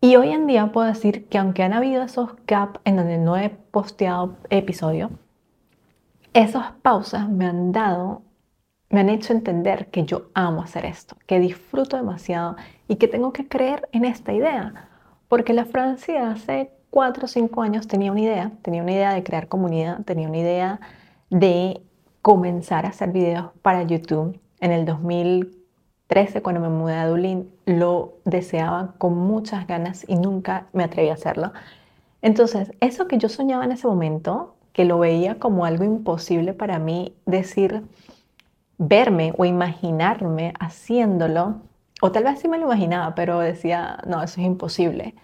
Y 0.00 0.16
hoy 0.16 0.30
en 0.30 0.46
día 0.46 0.72
puedo 0.72 0.86
decir 0.86 1.28
que 1.28 1.38
aunque 1.38 1.62
han 1.62 1.74
habido 1.74 2.02
esos 2.02 2.30
gaps 2.46 2.80
en 2.84 2.96
donde 2.96 3.18
no 3.18 3.36
he 3.36 3.50
posteado 3.50 4.36
episodio, 4.50 5.10
esas 6.32 6.72
pausas 6.82 7.28
me 7.28 7.46
han 7.46 7.72
dado 7.72 8.22
me 8.92 9.00
han 9.00 9.08
hecho 9.08 9.32
entender 9.32 9.86
que 9.86 10.04
yo 10.04 10.26
amo 10.34 10.62
hacer 10.62 10.84
esto, 10.84 11.16
que 11.26 11.40
disfruto 11.40 11.96
demasiado 11.96 12.56
y 12.88 12.96
que 12.96 13.08
tengo 13.08 13.32
que 13.32 13.48
creer 13.48 13.88
en 13.92 14.04
esta 14.04 14.34
idea. 14.34 14.90
Porque 15.28 15.54
la 15.54 15.64
Francia 15.64 16.30
hace 16.30 16.70
cuatro 16.90 17.24
o 17.24 17.28
cinco 17.28 17.62
años 17.62 17.88
tenía 17.88 18.12
una 18.12 18.20
idea, 18.20 18.52
tenía 18.60 18.82
una 18.82 18.92
idea 18.92 19.14
de 19.14 19.24
crear 19.24 19.48
comunidad, 19.48 20.02
tenía 20.04 20.28
una 20.28 20.36
idea 20.36 20.80
de 21.30 21.80
comenzar 22.20 22.84
a 22.84 22.90
hacer 22.90 23.12
videos 23.12 23.46
para 23.62 23.82
YouTube. 23.82 24.38
En 24.60 24.72
el 24.72 24.84
2013, 24.84 26.42
cuando 26.42 26.60
me 26.60 26.68
mudé 26.68 26.96
a 26.96 27.08
Dublín, 27.08 27.50
lo 27.64 28.18
deseaba 28.26 28.92
con 28.98 29.16
muchas 29.16 29.66
ganas 29.66 30.04
y 30.06 30.16
nunca 30.16 30.66
me 30.74 30.84
atreví 30.84 31.08
a 31.08 31.14
hacerlo. 31.14 31.52
Entonces, 32.20 32.72
eso 32.80 33.08
que 33.08 33.16
yo 33.16 33.30
soñaba 33.30 33.64
en 33.64 33.72
ese 33.72 33.86
momento, 33.86 34.54
que 34.74 34.84
lo 34.84 34.98
veía 34.98 35.38
como 35.38 35.64
algo 35.64 35.82
imposible 35.82 36.52
para 36.52 36.78
mí, 36.78 37.14
decir, 37.24 37.82
verme 38.88 39.32
o 39.38 39.44
imaginarme 39.44 40.54
haciéndolo, 40.58 41.60
o 42.00 42.10
tal 42.10 42.24
vez 42.24 42.40
sí 42.40 42.48
me 42.48 42.58
lo 42.58 42.64
imaginaba, 42.64 43.14
pero 43.14 43.38
decía, 43.38 43.98
no, 44.06 44.22
eso 44.22 44.40
es 44.40 44.46
imposible. 44.46 45.14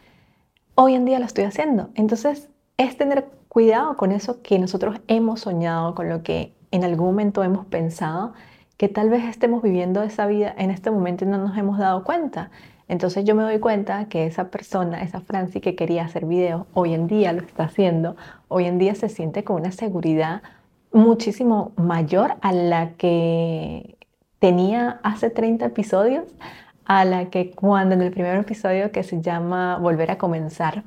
Hoy 0.77 0.95
en 0.95 1.05
día 1.05 1.19
lo 1.19 1.25
estoy 1.25 1.45
haciendo. 1.45 1.91
Entonces, 1.97 2.49
es 2.77 2.97
tener 2.97 3.29
cuidado 3.49 3.97
con 3.97 4.13
eso 4.13 4.43
que 4.43 4.61
nosotros 4.61 5.01
hemos 5.09 5.41
soñado, 5.41 5.97
con 5.97 6.09
lo 6.09 6.23
que 6.23 6.55
en 6.71 6.85
algún 6.85 7.07
momento 7.07 7.43
hemos 7.43 7.67
pensado, 7.67 8.33
que 8.77 8.89
tal 8.89 9.11
vez 9.11 9.25
estemos 9.25 9.61
viviendo 9.61 10.05
esa 10.05 10.27
vida 10.27 10.55
en 10.57 10.71
este 10.71 10.93
momento 10.93 11.25
y 11.25 11.29
no 11.29 11.39
nos 11.39 11.59
hemos 11.59 11.79
dado 11.79 12.05
cuenta. 12.05 12.51
Entonces 12.87 13.25
yo 13.25 13.35
me 13.35 13.43
doy 13.43 13.59
cuenta 13.59 14.09
que 14.09 14.27
esa 14.27 14.51
persona, 14.51 15.03
esa 15.03 15.21
Franci 15.21 15.61
que 15.61 15.75
quería 15.75 16.05
hacer 16.05 16.27
videos, 16.27 16.67
hoy 16.75 16.95
en 16.95 17.09
día 17.09 17.33
lo 17.33 17.43
está 17.43 17.65
haciendo, 17.65 18.15
hoy 18.47 18.67
en 18.67 18.79
día 18.79 18.95
se 18.95 19.09
siente 19.09 19.43
con 19.43 19.57
una 19.57 19.73
seguridad 19.73 20.43
muchísimo 20.93 21.73
mayor 21.77 22.37
a 22.41 22.53
la 22.53 22.93
que 22.93 23.97
tenía 24.39 25.01
hace 25.03 25.31
30 25.31 25.67
episodios, 25.67 26.25
a 26.85 27.05
la 27.05 27.27
que 27.31 27.51
cuando 27.51 27.95
en 27.95 28.03
el 28.03 28.11
primer 28.11 28.37
episodio 28.37 28.93
que 28.93 29.03
se 29.03 29.21
llama 29.21 29.77
Volver 29.79 30.11
a 30.11 30.19
comenzar, 30.19 30.85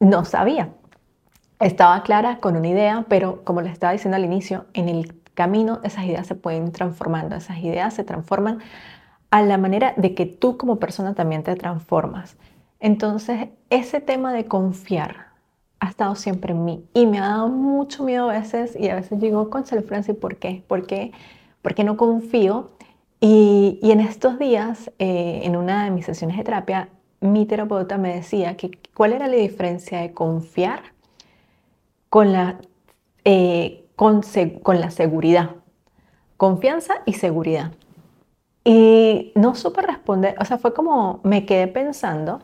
no 0.00 0.24
sabía. 0.24 0.70
Estaba 1.60 2.02
clara 2.02 2.38
con 2.38 2.56
una 2.56 2.68
idea, 2.68 3.06
pero 3.08 3.44
como 3.44 3.60
les 3.60 3.72
estaba 3.72 3.92
diciendo 3.92 4.16
al 4.16 4.24
inicio, 4.24 4.66
en 4.74 4.88
el 4.88 5.22
camino 5.34 5.80
esas 5.84 6.04
ideas 6.04 6.26
se 6.26 6.34
pueden 6.34 6.72
transformando, 6.72 7.36
esas 7.36 7.58
ideas 7.58 7.94
se 7.94 8.04
transforman 8.04 8.58
a 9.30 9.42
la 9.42 9.58
manera 9.58 9.94
de 9.96 10.14
que 10.14 10.26
tú 10.26 10.58
como 10.58 10.76
persona 10.76 11.14
también 11.14 11.42
te 11.42 11.54
transformas. 11.56 12.36
Entonces, 12.80 13.48
ese 13.70 14.00
tema 14.00 14.32
de 14.32 14.46
confiar, 14.46 15.31
ha 15.82 15.88
estado 15.88 16.14
siempre 16.14 16.52
en 16.52 16.64
mí 16.64 16.84
y 16.94 17.06
me 17.06 17.18
ha 17.18 17.22
dado 17.22 17.48
mucho 17.48 18.04
miedo 18.04 18.30
a 18.30 18.34
veces 18.34 18.76
y 18.78 18.88
a 18.88 18.94
veces 18.94 19.18
digo, 19.18 19.50
concha 19.50 19.82
Francis, 19.82 20.14
¿por 20.14 20.36
qué? 20.36 20.62
¿Por 20.68 20.86
qué? 20.86 21.10
Porque 21.60 21.82
no 21.82 21.96
confío. 21.96 22.70
Y, 23.18 23.80
y 23.82 23.90
en 23.90 23.98
estos 23.98 24.38
días, 24.38 24.92
eh, 25.00 25.40
en 25.42 25.56
una 25.56 25.84
de 25.84 25.90
mis 25.90 26.06
sesiones 26.06 26.36
de 26.36 26.44
terapia, 26.44 26.88
mi 27.20 27.46
terapeuta 27.46 27.98
me 27.98 28.14
decía 28.14 28.56
que 28.56 28.70
cuál 28.94 29.12
era 29.12 29.26
la 29.26 29.34
diferencia 29.34 30.00
de 30.00 30.12
confiar 30.12 30.82
con 32.08 32.32
la, 32.32 32.60
eh, 33.24 33.84
con, 33.96 34.20
con 34.62 34.80
la 34.80 34.90
seguridad. 34.92 35.50
Confianza 36.36 36.94
y 37.06 37.14
seguridad. 37.14 37.72
Y 38.64 39.32
no 39.34 39.56
supe 39.56 39.82
responder, 39.82 40.36
o 40.40 40.44
sea, 40.44 40.58
fue 40.58 40.72
como 40.74 41.18
me 41.24 41.44
quedé 41.44 41.66
pensando 41.66 42.40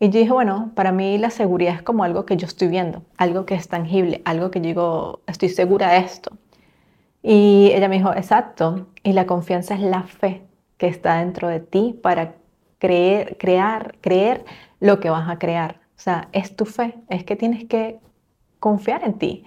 y 0.00 0.08
yo 0.08 0.18
dije, 0.18 0.32
bueno, 0.32 0.72
para 0.74 0.92
mí 0.92 1.18
la 1.18 1.30
seguridad 1.30 1.74
es 1.74 1.82
como 1.82 2.04
algo 2.04 2.24
que 2.26 2.36
yo 2.38 2.46
estoy 2.46 2.68
viendo, 2.68 3.02
algo 3.18 3.44
que 3.46 3.54
es 3.54 3.68
tangible, 3.68 4.22
algo 4.24 4.50
que 4.50 4.60
yo 4.60 4.66
digo, 4.66 5.20
estoy 5.26 5.50
segura 5.50 5.92
de 5.92 5.98
esto. 5.98 6.32
Y 7.22 7.70
ella 7.74 7.88
me 7.88 7.96
dijo, 7.98 8.12
exacto, 8.14 8.88
y 9.02 9.12
la 9.12 9.26
confianza 9.26 9.74
es 9.74 9.80
la 9.82 10.04
fe 10.04 10.42
que 10.78 10.88
está 10.88 11.18
dentro 11.18 11.48
de 11.48 11.60
ti 11.60 11.98
para 12.02 12.36
creer, 12.78 13.36
crear, 13.38 13.96
creer 14.00 14.44
lo 14.80 15.00
que 15.00 15.10
vas 15.10 15.28
a 15.28 15.38
crear. 15.38 15.80
O 15.96 16.00
sea, 16.02 16.28
es 16.32 16.56
tu 16.56 16.64
fe, 16.64 16.94
es 17.10 17.24
que 17.24 17.36
tienes 17.36 17.66
que 17.66 18.00
confiar 18.58 19.04
en 19.04 19.18
ti. 19.18 19.44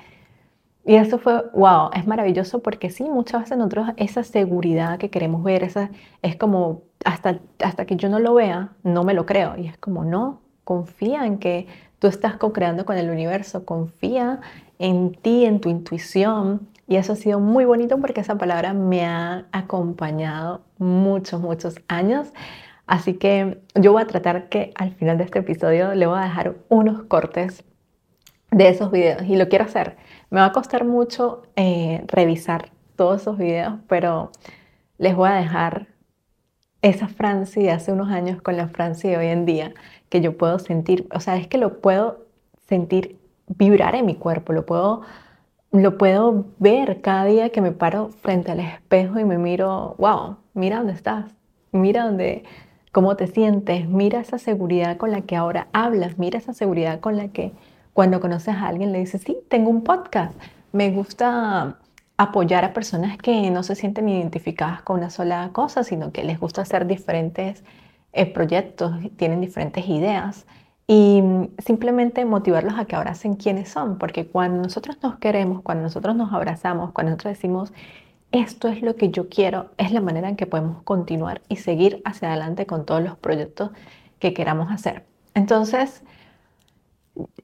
Y 0.86 0.96
eso 0.96 1.18
fue, 1.18 1.44
wow, 1.54 1.90
es 1.94 2.06
maravilloso 2.08 2.62
porque 2.62 2.92
sí, 2.92 3.06
muchas 3.06 3.42
veces 3.44 3.58
nosotros 3.58 3.90
esa 3.98 4.24
seguridad 4.24 5.00
que 5.00 5.10
queremos 5.10 5.44
ver, 5.44 5.64
esa, 5.64 5.90
es 6.22 6.36
como, 6.36 6.84
hasta, 7.06 7.40
hasta 7.64 7.86
que 7.86 7.96
yo 7.96 8.10
no 8.10 8.20
lo 8.20 8.36
vea, 8.36 8.74
no 8.84 9.04
me 9.04 9.16
lo 9.16 9.26
creo. 9.26 9.58
Y 9.58 9.68
es 9.68 9.78
como, 9.80 10.06
no, 10.06 10.43
confía 10.64 11.26
en 11.26 11.38
que 11.38 11.68
tú 12.00 12.08
estás 12.08 12.36
co-creando 12.38 12.86
con 12.86 12.98
el 12.98 13.10
universo, 13.10 13.66
confía 13.66 14.42
en 14.80 15.14
ti, 15.14 15.46
en 15.46 15.60
tu 15.60 15.70
intuición. 15.70 16.68
Y 16.88 16.98
eso 16.98 17.14
ha 17.14 17.16
sido 17.16 17.40
muy 17.40 17.66
bonito 17.66 17.98
porque 18.00 18.22
esa 18.22 18.38
palabra 18.38 18.74
me 18.74 19.06
ha 19.06 19.46
acompañado 19.52 20.62
muchos, 20.78 21.42
muchos 21.42 21.76
años. 21.88 22.34
Así 22.86 23.14
que 23.14 23.62
yo 23.76 23.94
voy 23.94 24.02
a 24.02 24.08
tratar 24.08 24.50
que 24.50 24.72
al 24.76 24.94
final 24.94 25.18
de 25.18 25.24
este 25.24 25.40
episodio 25.40 25.96
le 25.96 26.06
voy 26.06 26.20
a 26.20 26.24
dejar 26.24 26.56
unos 26.68 27.04
cortes 27.04 27.64
de 28.52 28.68
esos 28.68 28.92
videos 28.92 29.24
y 29.24 29.36
lo 29.36 29.48
quiero 29.48 29.66
hacer. 29.66 29.98
Me 30.30 30.40
va 30.40 30.48
a 30.48 30.52
costar 30.52 30.86
mucho 30.86 31.44
eh, 31.56 32.04
revisar 32.08 32.72
todos 32.96 33.22
esos 33.22 33.38
videos, 33.38 33.76
pero 33.88 34.32
les 34.98 35.16
voy 35.16 35.30
a 35.30 35.34
dejar 35.34 35.88
esa 36.82 37.08
Francia 37.08 37.62
de 37.64 37.72
hace 37.72 37.94
unos 37.94 38.10
años 38.10 38.42
con 38.42 38.58
la 38.58 38.68
Francia 38.68 39.10
de 39.10 39.18
hoy 39.18 39.28
en 39.28 39.46
día, 39.46 39.74
que 40.14 40.22
yo 40.22 40.38
puedo 40.38 40.60
sentir, 40.60 41.08
o 41.12 41.20
sea, 41.20 41.38
es 41.38 41.48
que 41.48 41.58
lo 41.58 41.82
puedo 41.82 42.28
sentir 42.68 43.18
vibrar 43.48 43.96
en 43.96 44.06
mi 44.06 44.14
cuerpo, 44.14 44.54
lo 44.54 44.64
puedo, 44.64 45.02
lo 45.72 45.98
puedo 45.98 46.46
ver 46.60 47.02
cada 47.02 47.26
día 47.26 47.50
que 47.50 47.62
me 47.62 47.72
paro 47.72 48.10
frente 48.10 48.52
al 48.52 48.60
espejo 48.60 49.18
y 49.18 49.26
me 49.26 49.40
miro, 49.40 49.96
wow, 49.98 50.36
mira 50.54 50.78
dónde 50.78 50.94
estás, 50.94 51.32
mira 51.72 52.04
dónde, 52.04 52.44
cómo 52.92 53.16
te 53.16 53.26
sientes, 53.26 53.90
mira 53.90 54.20
esa 54.20 54.38
seguridad 54.38 54.98
con 54.98 55.10
la 55.10 55.22
que 55.22 55.36
ahora 55.36 55.68
hablas, 55.74 56.20
mira 56.20 56.38
esa 56.38 56.54
seguridad 56.54 57.00
con 57.00 57.18
la 57.18 57.30
que 57.30 57.52
cuando 57.94 58.20
conoces 58.20 58.54
a 58.54 58.68
alguien 58.68 58.92
le 58.92 59.00
dices, 59.00 59.24
sí, 59.26 59.40
tengo 59.50 59.72
un 59.72 59.84
podcast. 59.84 60.40
Me 60.74 60.92
gusta 60.92 61.80
apoyar 62.18 62.66
a 62.66 62.74
personas 62.74 63.18
que 63.18 63.50
no 63.50 63.64
se 63.64 63.74
sienten 63.74 64.10
identificadas 64.10 64.84
con 64.84 65.00
una 65.00 65.10
sola 65.10 65.50
cosa, 65.54 65.84
sino 65.84 66.12
que 66.12 66.24
les 66.24 66.40
gusta 66.40 66.62
hacer 66.62 66.86
diferentes 66.86 67.64
eh, 68.14 68.26
proyectos, 68.28 68.94
tienen 69.18 69.42
diferentes 69.42 69.88
ideas 69.88 70.46
y 70.88 71.24
simplemente 71.66 72.26
motivarlos 72.26 72.78
a 72.78 72.86
que 72.86 72.96
abracen 72.96 73.36
quiénes 73.36 73.70
son, 73.70 73.98
porque 73.98 74.28
cuando 74.28 74.62
nosotros 74.62 74.98
nos 75.02 75.18
queremos, 75.18 75.62
cuando 75.64 75.84
nosotros 75.84 76.16
nos 76.16 76.32
abrazamos, 76.32 76.92
cuando 76.92 77.12
nosotros 77.12 77.34
decimos, 77.34 77.74
esto 78.32 78.68
es 78.68 78.82
lo 78.82 78.96
que 78.96 79.10
yo 79.10 79.30
quiero, 79.30 79.72
es 79.78 79.92
la 79.92 80.02
manera 80.02 80.30
en 80.30 80.36
que 80.36 80.46
podemos 80.46 80.84
continuar 80.84 81.42
y 81.50 81.56
seguir 81.56 82.02
hacia 82.06 82.30
adelante 82.30 82.66
con 82.66 82.86
todos 82.86 83.02
los 83.02 83.18
proyectos 83.18 83.72
que 84.20 84.34
queramos 84.34 84.72
hacer. 84.72 85.06
Entonces, 85.34 86.04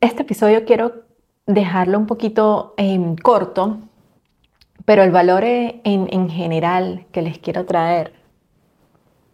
este 0.01 0.23
episodio 0.23 0.65
quiero 0.65 1.03
dejarlo 1.45 1.97
un 1.97 2.05
poquito 2.05 2.73
em, 2.77 3.15
corto, 3.15 3.79
pero 4.85 5.03
el 5.03 5.11
valor 5.11 5.43
e, 5.43 5.81
en, 5.83 6.07
en 6.11 6.29
general 6.29 7.05
que 7.11 7.21
les 7.21 7.39
quiero 7.39 7.65
traer 7.65 8.13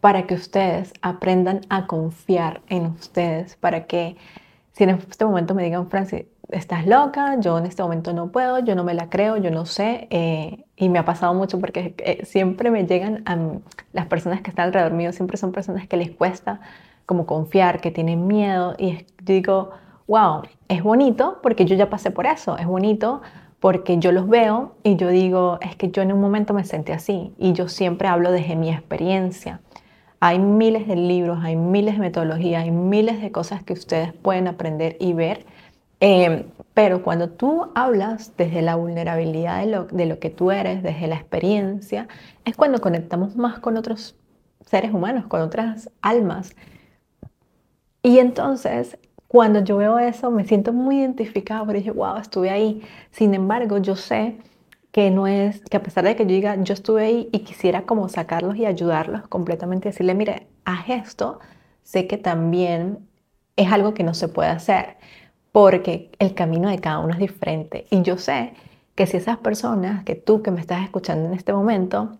para 0.06 0.28
que 0.28 0.36
ustedes 0.36 0.94
aprendan 1.02 1.62
a 1.70 1.88
confiar 1.88 2.62
en 2.70 2.86
ustedes, 2.86 3.56
para 3.56 3.88
que 3.88 4.18
si 4.74 4.84
en 4.84 4.92
este 4.92 5.26
momento 5.26 5.56
me 5.56 5.64
digan, 5.64 5.90
Francis, 5.90 6.26
estás 6.50 6.86
loca, 6.86 7.40
yo 7.40 7.58
en 7.58 7.66
este 7.66 7.82
momento 7.82 8.14
no 8.14 8.32
puedo, 8.32 8.60
yo 8.60 8.76
no 8.76 8.84
me 8.84 8.94
la 8.94 9.10
creo, 9.10 9.38
yo 9.38 9.50
no 9.50 9.66
sé, 9.66 10.08
eh, 10.12 10.64
y 10.76 10.90
me 10.90 11.00
ha 11.00 11.06
pasado 11.06 11.34
mucho 11.34 11.60
porque 11.60 11.96
eh, 11.98 12.24
siempre 12.24 12.70
me 12.70 12.86
llegan 12.86 13.24
a 13.26 13.36
las 13.94 14.06
personas 14.06 14.42
que 14.42 14.52
están 14.52 14.68
alrededor 14.68 14.94
mío, 14.94 15.12
siempre 15.12 15.38
son 15.38 15.52
personas 15.52 15.88
que 15.88 15.98
les 15.98 16.12
cuesta 16.12 16.60
como 17.08 17.26
confiar, 17.26 17.82
que 17.82 17.90
tienen 17.90 18.28
miedo, 18.28 18.76
y 18.78 19.08
digo, 19.24 19.72
wow, 20.06 20.44
es 20.68 20.84
bonito 20.84 21.40
porque 21.42 21.66
yo 21.66 21.76
ya 21.76 21.90
pasé 21.90 22.12
por 22.12 22.28
eso, 22.28 22.60
es 22.60 22.68
bonito 22.68 23.24
porque 23.60 23.98
yo 23.98 24.12
los 24.12 24.30
veo 24.30 24.76
y 24.84 24.98
yo 24.98 25.10
digo, 25.10 25.58
es 25.62 25.76
que 25.76 25.90
yo 25.90 26.04
en 26.04 26.14
un 26.14 26.22
momento 26.22 26.54
me 26.54 26.64
sentí 26.64 26.92
así 26.92 27.34
y 27.40 27.54
yo 27.54 27.68
siempre 27.70 28.08
hablo 28.08 28.32
desde 28.32 28.56
mi 28.56 28.70
experiencia. 28.70 29.62
Hay 30.28 30.40
miles 30.40 30.88
de 30.88 30.96
libros, 30.96 31.38
hay 31.44 31.56
miles 31.56 31.94
de 31.94 32.00
metodologías, 32.00 32.64
hay 32.64 32.72
miles 32.72 33.22
de 33.22 33.32
cosas 33.32 33.64
que 33.64 33.74
ustedes 33.74 34.12
pueden 34.12 34.48
aprender 34.48 34.98
y 35.00 35.14
ver, 35.14 35.46
em, 36.00 36.46
pero 36.74 37.04
cuando 37.04 37.30
tú 37.30 37.68
hablas 37.76 38.36
desde 38.36 38.64
la 38.64 38.74
vulnerabilidad 38.74 39.60
de 39.60 39.68
lo, 39.68 39.84
de 39.84 40.08
lo 40.08 40.18
que 40.18 40.32
tú 40.32 40.50
eres, 40.50 40.82
desde 40.82 41.06
la 41.06 41.14
experiencia, 41.14 42.08
es 42.44 42.56
cuando 42.56 42.82
conectamos 42.82 43.36
más 43.36 43.60
con 43.60 43.78
otros 43.78 44.16
seres 44.66 44.92
humanos, 44.92 45.28
con 45.28 45.42
otras 45.42 45.92
almas. 46.02 46.56
Y 48.02 48.18
entonces 48.18 48.98
cuando 49.28 49.64
yo 49.64 49.78
veo 49.78 50.00
eso, 50.00 50.32
me 50.32 50.44
siento 50.46 50.74
muy 50.74 51.02
identificada 51.02 51.64
porque 51.66 51.82
dije, 51.82 51.92
wow, 51.92 52.18
estuve 52.18 52.50
ahí. 52.50 52.82
Sin 53.12 53.36
embargo, 53.36 53.78
yo 53.78 53.96
sé 53.96 54.38
que 54.96 55.12
no 55.12 55.28
es, 55.28 55.60
que 55.70 55.76
a 55.76 55.84
pesar 55.84 56.06
de 56.06 56.16
que 56.16 56.24
yo 56.24 56.30
diga, 56.30 56.56
yo 56.64 56.74
estuve 56.74 57.04
ahí 57.04 57.30
y 57.34 57.40
quisiera 57.40 57.82
como 57.82 58.08
sacarlos 58.08 58.56
y 58.56 58.66
ayudarlos 58.66 59.28
completamente, 59.28 59.90
decirle, 59.90 60.16
mire, 60.16 60.48
haz 60.64 60.88
esto, 60.88 61.42
sé 61.84 62.08
que 62.08 62.18
también 62.18 63.00
es 63.58 63.70
algo 63.74 63.94
que 63.94 64.04
no 64.04 64.14
se 64.14 64.30
puede 64.30 64.48
hacer 64.48 64.96
porque 65.52 66.12
el 66.18 66.34
camino 66.34 66.70
de 66.70 66.80
cada 66.80 67.00
uno 67.00 67.12
es 67.12 67.20
diferente. 67.20 67.88
Y 67.90 68.04
yo 68.04 68.18
sé 68.18 68.54
que 68.96 69.06
si 69.06 69.18
esas 69.18 69.38
personas, 69.40 70.06
que 70.06 70.16
tú 70.16 70.42
que 70.42 70.52
me 70.52 70.62
estás 70.62 70.82
escuchando 70.86 71.28
en 71.28 71.34
este 71.34 71.52
momento, 71.52 72.18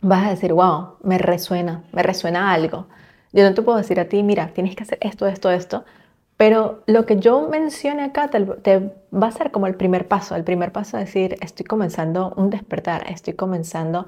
vas 0.00 0.26
a 0.26 0.30
decir, 0.30 0.52
wow, 0.52 0.96
me 1.04 1.18
resuena, 1.18 1.84
me 1.92 2.02
resuena 2.02 2.52
algo. 2.52 2.88
Yo 3.32 3.48
no 3.48 3.54
te 3.54 3.62
puedo 3.62 3.78
decir 3.78 4.00
a 4.00 4.08
ti, 4.08 4.24
mira, 4.24 4.48
tienes 4.48 4.74
que 4.74 4.82
hacer 4.82 4.98
esto, 5.00 5.28
esto, 5.28 5.48
esto, 5.52 5.84
pero 6.36 6.82
lo 6.86 7.06
que 7.06 7.18
yo 7.18 7.48
mencione 7.48 8.02
acá 8.02 8.28
te, 8.28 8.40
va 8.40 9.26
a 9.26 9.32
ser 9.32 9.50
como 9.50 9.66
el 9.66 9.76
primer 9.76 10.08
paso. 10.08 10.34
El 10.34 10.44
primer 10.44 10.72
paso 10.72 10.98
es 10.98 11.06
decir, 11.06 11.36
estoy 11.40 11.64
comenzando 11.64 12.34
un 12.36 12.50
despertar, 12.50 13.04
estoy 13.08 13.34
comenzando 13.34 14.06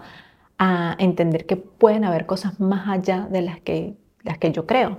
a 0.58 0.96
entender 0.98 1.46
que 1.46 1.56
pueden 1.56 2.04
haber 2.04 2.26
cosas 2.26 2.58
más 2.58 2.88
allá 2.88 3.28
de 3.30 3.42
las 3.42 3.60
que, 3.60 3.94
las 4.22 4.38
que 4.38 4.50
yo 4.50 4.66
creo. 4.66 4.98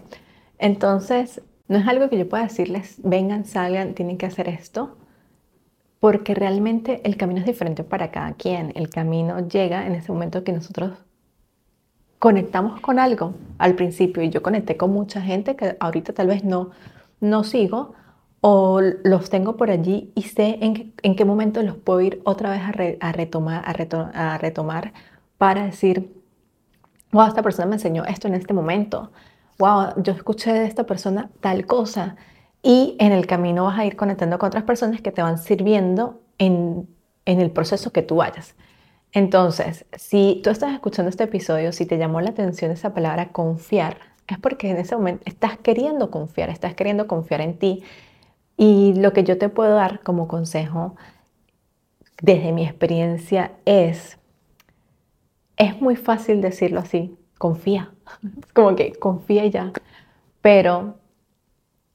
Entonces, 0.57 1.41
no 1.67 1.77
es 1.77 1.87
algo 1.87 2.09
que 2.09 2.17
yo 2.17 2.29
pueda 2.29 2.43
decirles, 2.43 2.95
vengan, 3.03 3.45
salgan, 3.45 3.93
tienen 3.93 4.17
que 4.17 4.25
hacer 4.25 4.47
esto, 4.47 4.97
porque 5.99 6.33
realmente 6.33 7.01
el 7.03 7.17
camino 7.17 7.41
es 7.41 7.45
diferente 7.45 7.83
para 7.83 8.09
cada 8.11 8.33
quien. 8.33 8.71
El 8.75 8.89
camino 8.89 9.47
llega 9.47 9.85
en 9.85 9.95
ese 9.95 10.11
momento 10.11 10.43
que 10.43 10.53
nosotros 10.53 10.91
conectamos 12.19 12.79
con 12.79 12.99
algo 12.99 13.33
al 13.57 13.75
principio 13.75 14.23
y 14.23 14.29
yo 14.29 14.41
conecté 14.41 14.77
con 14.77 14.91
mucha 14.91 15.21
gente 15.21 15.55
que 15.55 15.75
ahorita 15.79 16.13
tal 16.13 16.27
vez 16.27 16.43
no 16.43 16.71
no 17.19 17.43
sigo 17.43 17.93
o 18.41 18.81
los 19.03 19.29
tengo 19.29 19.57
por 19.57 19.71
allí 19.71 20.11
y 20.15 20.23
sé 20.23 20.59
en, 20.61 21.15
qué 21.15 21.25
momento 21.25 21.61
los 21.63 21.75
puedo 21.75 22.01
ir 22.01 22.21
otra 22.23 22.51
vez 22.51 22.61
a, 22.99 23.11
retomar, 23.11 24.93
para 25.37 25.65
decir, 25.65 26.13
wow, 27.11 27.27
esta 27.27 27.41
persona 27.41 27.67
me 27.67 27.75
enseñó 27.75 28.05
esto 28.05 28.27
en 28.27 28.35
este 28.35 28.53
momento, 28.53 29.11
wow, 29.59 29.93
yo 29.97 30.13
escuché 30.13 30.53
de 30.53 30.65
esta 30.65 30.85
persona 30.85 31.29
tal 31.41 31.65
cosa 31.65 32.15
y 32.61 32.95
en 32.99 33.11
el 33.11 33.25
camino 33.27 33.65
vas 33.65 33.79
a 33.79 33.85
ir 33.85 33.95
conectando 33.95 34.37
con 34.39 34.47
otras 34.47 34.63
personas 34.63 35.01
que 35.01 35.11
te 35.11 35.21
van 35.21 35.37
sirviendo 35.37 36.21
en, 36.37 36.87
en 37.25 37.41
el 37.41 37.51
proceso 37.51 37.91
que 37.91 38.03
tú 38.03 38.17
vayas. 38.17 38.55
Entonces, 39.13 39.85
si 39.97 40.41
tú 40.43 40.49
estás 40.49 40.73
escuchando 40.73 41.09
este 41.09 41.23
episodio, 41.23 41.71
si 41.71 41.85
te 41.85 41.97
llamó 41.97 42.21
la 42.21 42.31
atención 42.31 42.71
esa 42.71 42.93
palabra 42.93 43.29
confiar, 43.31 43.97
es 44.27 44.37
porque 44.39 44.69
en 44.69 44.77
ese 44.77 44.95
momento 44.95 45.23
estás 45.25 45.57
queriendo 45.57 46.11
confiar, 46.11 46.49
estás 46.49 46.75
queriendo 46.75 47.07
confiar 47.07 47.41
en 47.41 47.57
ti. 47.57 47.83
Y 48.57 48.93
lo 48.95 49.13
que 49.13 49.23
yo 49.23 49.37
te 49.37 49.49
puedo 49.49 49.75
dar 49.75 50.01
como 50.01 50.27
consejo 50.27 50.95
desde 52.21 52.51
mi 52.51 52.65
experiencia 52.65 53.53
es, 53.65 54.17
es 55.55 55.81
muy 55.81 55.95
fácil 55.95 56.41
decirlo 56.41 56.79
así, 56.79 57.15
confía, 57.37 57.93
como 58.53 58.75
que 58.75 58.93
confía 58.93 59.45
ya, 59.45 59.71
pero 60.41 60.95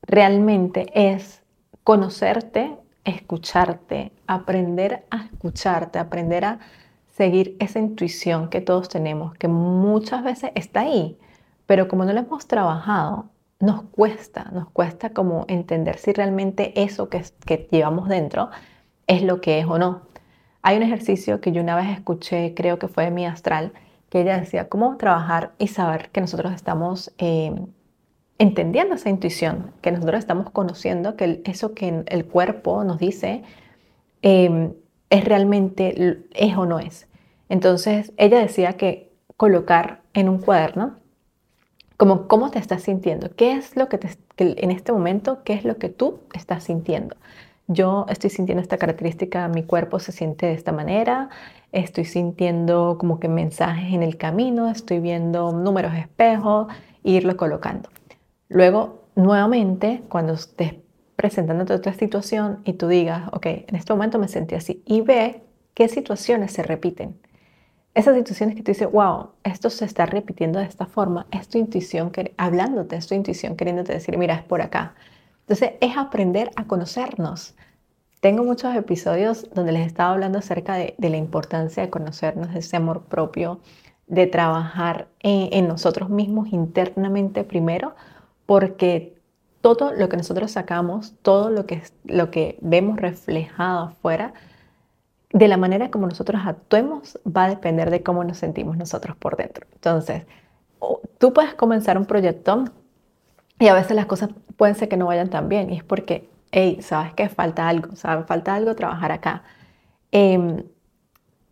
realmente 0.02 0.86
es 0.94 1.42
conocerte, 1.84 2.76
escucharte, 3.04 4.12
aprender 4.26 5.04
a 5.10 5.24
escucharte, 5.24 5.98
aprender 5.98 6.44
a 6.44 6.60
seguir 7.16 7.56
esa 7.58 7.78
intuición 7.78 8.48
que 8.48 8.60
todos 8.60 8.88
tenemos, 8.88 9.34
que 9.34 9.48
muchas 9.48 10.22
veces 10.22 10.52
está 10.54 10.80
ahí, 10.80 11.18
pero 11.66 11.88
como 11.88 12.04
no 12.04 12.12
lo 12.12 12.20
hemos 12.20 12.46
trabajado, 12.46 13.26
nos 13.60 13.82
cuesta, 13.82 14.50
nos 14.52 14.68
cuesta 14.70 15.10
como 15.10 15.44
entender 15.48 15.98
si 15.98 16.12
realmente 16.12 16.82
eso 16.82 17.08
que, 17.08 17.22
que 17.46 17.68
llevamos 17.70 18.08
dentro 18.08 18.50
es 19.06 19.22
lo 19.22 19.40
que 19.40 19.60
es 19.60 19.66
o 19.66 19.78
no. 19.78 20.02
Hay 20.62 20.76
un 20.76 20.82
ejercicio 20.82 21.40
que 21.40 21.52
yo 21.52 21.62
una 21.62 21.76
vez 21.76 21.88
escuché, 21.90 22.54
creo 22.54 22.78
que 22.78 22.88
fue 22.88 23.04
de 23.04 23.10
mi 23.10 23.26
astral, 23.26 23.72
que 24.10 24.20
ella 24.20 24.38
decía 24.38 24.68
cómo 24.68 24.96
trabajar 24.96 25.52
y 25.58 25.68
saber 25.68 26.10
que 26.10 26.20
nosotros 26.20 26.52
estamos 26.52 27.12
eh, 27.18 27.54
entendiendo 28.38 28.94
esa 28.94 29.08
intuición, 29.08 29.72
que 29.80 29.92
nosotros 29.92 30.18
estamos 30.18 30.50
conociendo 30.50 31.16
que 31.16 31.42
eso 31.44 31.74
que 31.74 32.04
el 32.06 32.26
cuerpo 32.26 32.84
nos 32.84 32.98
dice 32.98 33.42
em, 34.22 34.72
es 35.10 35.24
realmente 35.24 36.24
es 36.34 36.56
o 36.56 36.66
no 36.66 36.78
es. 36.78 37.08
Entonces 37.48 38.12
ella 38.16 38.38
decía 38.40 38.74
que 38.74 39.12
colocar 39.36 40.02
en 40.14 40.28
un 40.28 40.38
cuaderno 40.38 40.96
como 42.02 42.26
cómo 42.26 42.50
te 42.50 42.58
estás 42.58 42.82
sintiendo, 42.82 43.30
qué 43.36 43.52
es 43.52 43.76
lo 43.76 43.88
que, 43.88 43.96
te, 43.98 44.08
en 44.36 44.72
este 44.72 44.90
momento, 44.90 45.44
qué 45.44 45.52
es 45.52 45.64
lo 45.64 45.76
que 45.76 45.88
tú 45.88 46.18
estás 46.34 46.64
sintiendo 46.64 47.14
yo 47.68 48.06
estoy 48.08 48.30
sintiendo 48.30 48.60
esta 48.60 48.76
característica, 48.76 49.48
mi 49.48 49.62
cuerpo 49.62 49.98
se 49.98 50.12
siente 50.12 50.46
de 50.46 50.52
esta 50.52 50.72
manera, 50.72 51.30
estoy 51.70 52.04
sintiendo 52.04 52.96
como 52.98 53.20
que 53.20 53.28
mensajes 53.28 53.94
en 53.94 54.02
el 54.02 54.16
camino, 54.16 54.68
estoy 54.68 55.00
viendo 55.00 55.52
números 55.52 55.94
espejos, 55.94 56.66
e 57.04 57.10
irlo 57.12 57.36
colocando. 57.36 57.88
Luego, 58.48 59.04
nuevamente, 59.16 60.02
cuando 60.08 60.34
estés 60.34 60.74
presentándote 61.16 61.72
otra 61.72 61.92
situación 61.94 62.60
y 62.64 62.74
tú 62.74 62.88
digas, 62.88 63.28
ok, 63.32 63.46
en 63.46 63.76
este 63.76 63.92
momento 63.92 64.18
me 64.18 64.28
sentí 64.28 64.54
así, 64.54 64.82
y 64.84 65.00
ve 65.00 65.42
qué 65.74 65.88
situaciones 65.88 66.52
se 66.52 66.62
repiten. 66.62 67.16
Esas 67.94 68.16
situaciones 68.16 68.56
que 68.56 68.62
tú 68.62 68.72
dices, 68.72 68.90
wow, 68.90 69.30
esto 69.44 69.68
se 69.68 69.84
está 69.84 70.06
repitiendo 70.06 70.58
de 70.58 70.64
esta 70.64 70.86
forma, 70.86 71.26
es 71.30 71.48
tu 71.48 71.58
intuición, 71.58 72.10
hablándote, 72.38 72.96
es 72.96 73.06
tu 73.06 73.14
intuición 73.14 73.54
queriéndote 73.54 73.92
decir, 73.92 74.16
mira, 74.16 74.34
es 74.34 74.42
por 74.42 74.62
acá. 74.62 74.94
Entonces 75.40 75.72
es 75.80 75.96
aprender 75.98 76.50
a 76.56 76.64
conocernos. 76.66 77.54
Tengo 78.20 78.44
muchos 78.44 78.74
episodios 78.74 79.48
donde 79.52 79.72
les 79.72 79.86
estaba 79.86 80.12
hablando 80.12 80.38
acerca 80.38 80.76
de, 80.76 80.94
la 80.98 81.16
importancia 81.16 81.82
de 81.82 81.90
conocernos, 81.90 82.52
de 82.52 82.60
ese 82.60 82.76
amor 82.76 83.02
propio, 83.02 83.60
de 84.06 84.26
trabajar 84.26 85.08
en, 85.20 85.68
nosotros 85.68 86.08
mismos 86.08 86.52
internamente 86.52 87.44
primero, 87.44 87.94
porque 88.46 89.20
todo 89.60 89.92
lo 89.92 90.08
que 90.08 90.16
nosotros 90.16 90.52
sacamos, 90.52 91.14
todo 91.20 91.50
lo 91.50 91.66
que, 91.66 91.82
lo 92.04 92.30
que 92.30 92.58
vemos 92.62 92.96
reflejado 92.96 93.86
afuera, 93.86 94.32
de 95.32 95.48
la 95.48 95.56
manera 95.56 95.90
como 95.90 96.06
nosotros 96.06 96.42
actuemos, 96.44 97.18
va 97.26 97.44
a 97.44 97.48
depender 97.48 97.90
de 97.90 98.02
cómo 98.02 98.22
nos 98.24 98.38
sentimos 98.38 98.76
nosotros 98.76 99.16
por 99.16 99.36
dentro. 99.36 99.66
Entonces, 99.72 100.24
tú 101.18 101.32
puedes 101.32 101.54
comenzar 101.54 101.96
un 101.96 102.04
proyecto 102.04 102.64
y 103.58 103.68
a 103.68 103.74
veces 103.74 103.96
las 103.96 104.06
cosas 104.06 104.30
pueden 104.56 104.74
ser 104.74 104.88
que 104.88 104.96
no 104.96 105.06
vayan 105.06 105.30
tan 105.30 105.48
bien. 105.48 105.70
Y 105.70 105.76
es 105.78 105.84
porque, 105.84 106.28
hey, 106.50 106.78
sabes 106.82 107.14
que 107.14 107.28
falta 107.28 107.68
algo, 107.68 107.96
¿sabes? 107.96 108.26
Falta 108.26 108.54
algo 108.54 108.74
trabajar 108.74 109.12
acá. 109.12 109.44
Em, 110.10 110.64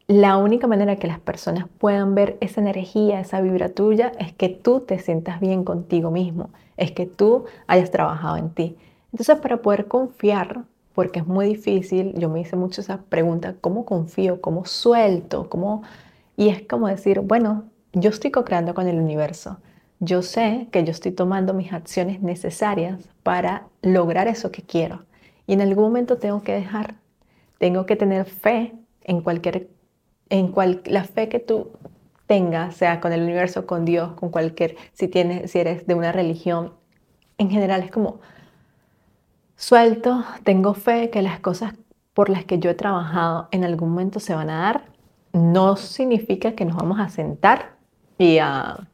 la 0.06 0.37
única 0.37 0.66
manera 0.66 0.96
que 0.96 1.06
las 1.06 1.20
personas 1.20 1.66
puedan 1.78 2.14
ver 2.14 2.37
esa 2.40 2.60
energía, 2.60 3.20
esa 3.20 3.40
vibra 3.40 3.70
tuya, 3.70 4.12
es 4.18 4.32
que 4.32 4.49
tú 4.49 4.80
te 4.80 4.99
sientas 4.99 5.40
bien 5.40 5.64
contigo 5.64 6.10
mismo, 6.10 6.50
es 6.76 6.90
que 6.92 7.06
tú 7.06 7.44
hayas 7.68 7.90
trabajado 7.90 8.37
en 8.37 8.50
ti. 8.50 8.76
Entonces, 9.12 9.38
para 9.40 9.62
poder 9.62 9.87
confiar, 9.87 10.64
porque 10.94 11.20
es 11.20 11.26
muy 11.26 11.47
difícil, 11.47 12.14
yo 12.18 12.28
me 12.28 12.40
hice 12.40 12.56
mucho 12.56 12.80
esa 12.80 13.02
pregunta, 13.02 13.56
¿cómo 13.61 13.85
confío? 13.85 14.40
¿Cómo 14.40 14.64
suelto? 14.64 15.49
¿Cómo? 15.49 15.82
Y 16.37 16.49
es 16.49 16.62
como 16.62 16.88
decir, 16.88 17.20
bueno, 17.20 17.64
yo 17.92 18.11
estoy 18.11 18.30
co-creando 18.30 18.75
con 18.75 18.88
el 18.88 18.99
universo 18.99 19.59
yo 20.00 20.23
sé 20.23 20.66
que 20.73 20.82
yo 20.82 20.90
estoy 20.90 21.12
tomando 21.12 21.52
mis 21.52 21.73
acciones 21.73 22.23
necesarias 22.23 23.09
para 23.23 23.68
lograr 23.82 24.28
eso 24.28 24.50
que 24.50 24.62
quiero. 24.62 25.04
Y 25.47 25.52
en 25.52 25.61
algún 25.61 25.85
momento 25.85 26.16
tengo 26.16 26.42
que 26.42 26.54
dejar, 26.54 26.94
tengo 27.59 27.85
que 27.85 27.97
tener 27.97 28.25
fe 28.25 28.73
en 29.04 29.21
cualquier, 29.21 29.69
en 30.30 30.49
cual, 30.49 30.82
la 30.86 31.04
fe 31.04 31.28
que 31.28 31.38
tú 31.38 31.73
tengas, 32.26 32.76
sea 32.76 33.00
con 33.00 33.12
el 33.12 33.23
universo, 33.23 33.67
con 33.67 33.84
Dios, 33.84 34.12
con 34.15 34.30
cualquier, 34.30 34.76
si 34.95 35.06
tienes, 35.06 35.50
si 35.50 35.58
eres 35.58 35.86
de 35.86 35.95
una 35.95 36.12
religión, 36.12 36.73
en 37.36 37.50
general 37.50 37.82
es 37.82 37.91
como 37.91 38.21
suelto, 39.60 40.25
tengo 40.44 40.75
fe 40.75 41.10
que 41.10 41.23
las 41.23 41.40
cosas 41.40 41.75
por 42.14 42.30
las 42.30 42.44
que 42.44 42.58
yo 42.58 42.70
he 42.70 42.75
trabajado 42.75 43.49
en 43.52 43.64
algún 43.64 43.90
momento 43.90 44.20
se 44.20 44.34
van 44.34 44.50
a 44.50 44.60
dar. 44.60 44.84
No 45.32 45.76
significa 45.76 46.52
que 46.52 46.64
nos 46.64 46.76
vamos 46.76 46.99
a 46.99 47.08
sentar 47.08 47.76
y 48.18 48.38
a 48.38 48.88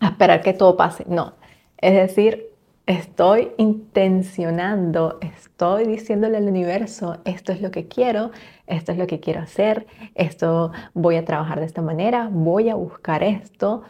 a 0.00 0.08
esperar 0.08 0.42
que 0.42 0.52
todo 0.52 0.76
pase. 0.76 1.04
No. 1.08 1.34
Es 1.78 1.94
decir, 1.94 2.50
estoy 2.86 3.52
intencionando, 3.58 5.18
estoy 5.20 5.86
diciéndole 5.86 6.38
al 6.38 6.48
universo, 6.48 7.18
esto 7.24 7.52
es 7.52 7.60
lo 7.60 7.70
que 7.70 7.86
quiero, 7.88 8.30
esto 8.66 8.92
es 8.92 8.98
lo 8.98 9.06
que 9.06 9.20
quiero 9.20 9.40
hacer, 9.40 9.86
esto 10.14 10.72
voy 10.94 11.16
a 11.16 11.24
trabajar 11.24 11.60
de 11.60 11.66
esta 11.66 11.82
manera, 11.82 12.28
voy 12.32 12.68
a 12.68 12.74
buscar 12.74 13.22
esto. 13.22 13.82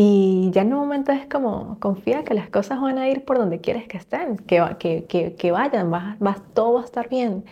Y 0.00 0.52
ya 0.52 0.62
en 0.62 0.72
un 0.74 0.78
momento 0.78 1.10
es 1.10 1.26
como, 1.26 1.76
confía 1.80 2.22
que 2.22 2.32
las 2.32 2.48
cosas 2.48 2.80
van 2.80 2.98
a 2.98 3.08
ir 3.08 3.24
por 3.24 3.36
donde 3.36 3.60
quieres 3.60 3.88
que 3.88 3.96
estén, 3.96 4.36
que, 4.36 4.76
que, 4.78 5.34
que, 5.34 5.50
vayan, 5.50 5.90
todo 6.54 6.74
va 6.74 6.82
a 6.82 6.84
estar 6.84 7.08
bien. 7.08 7.44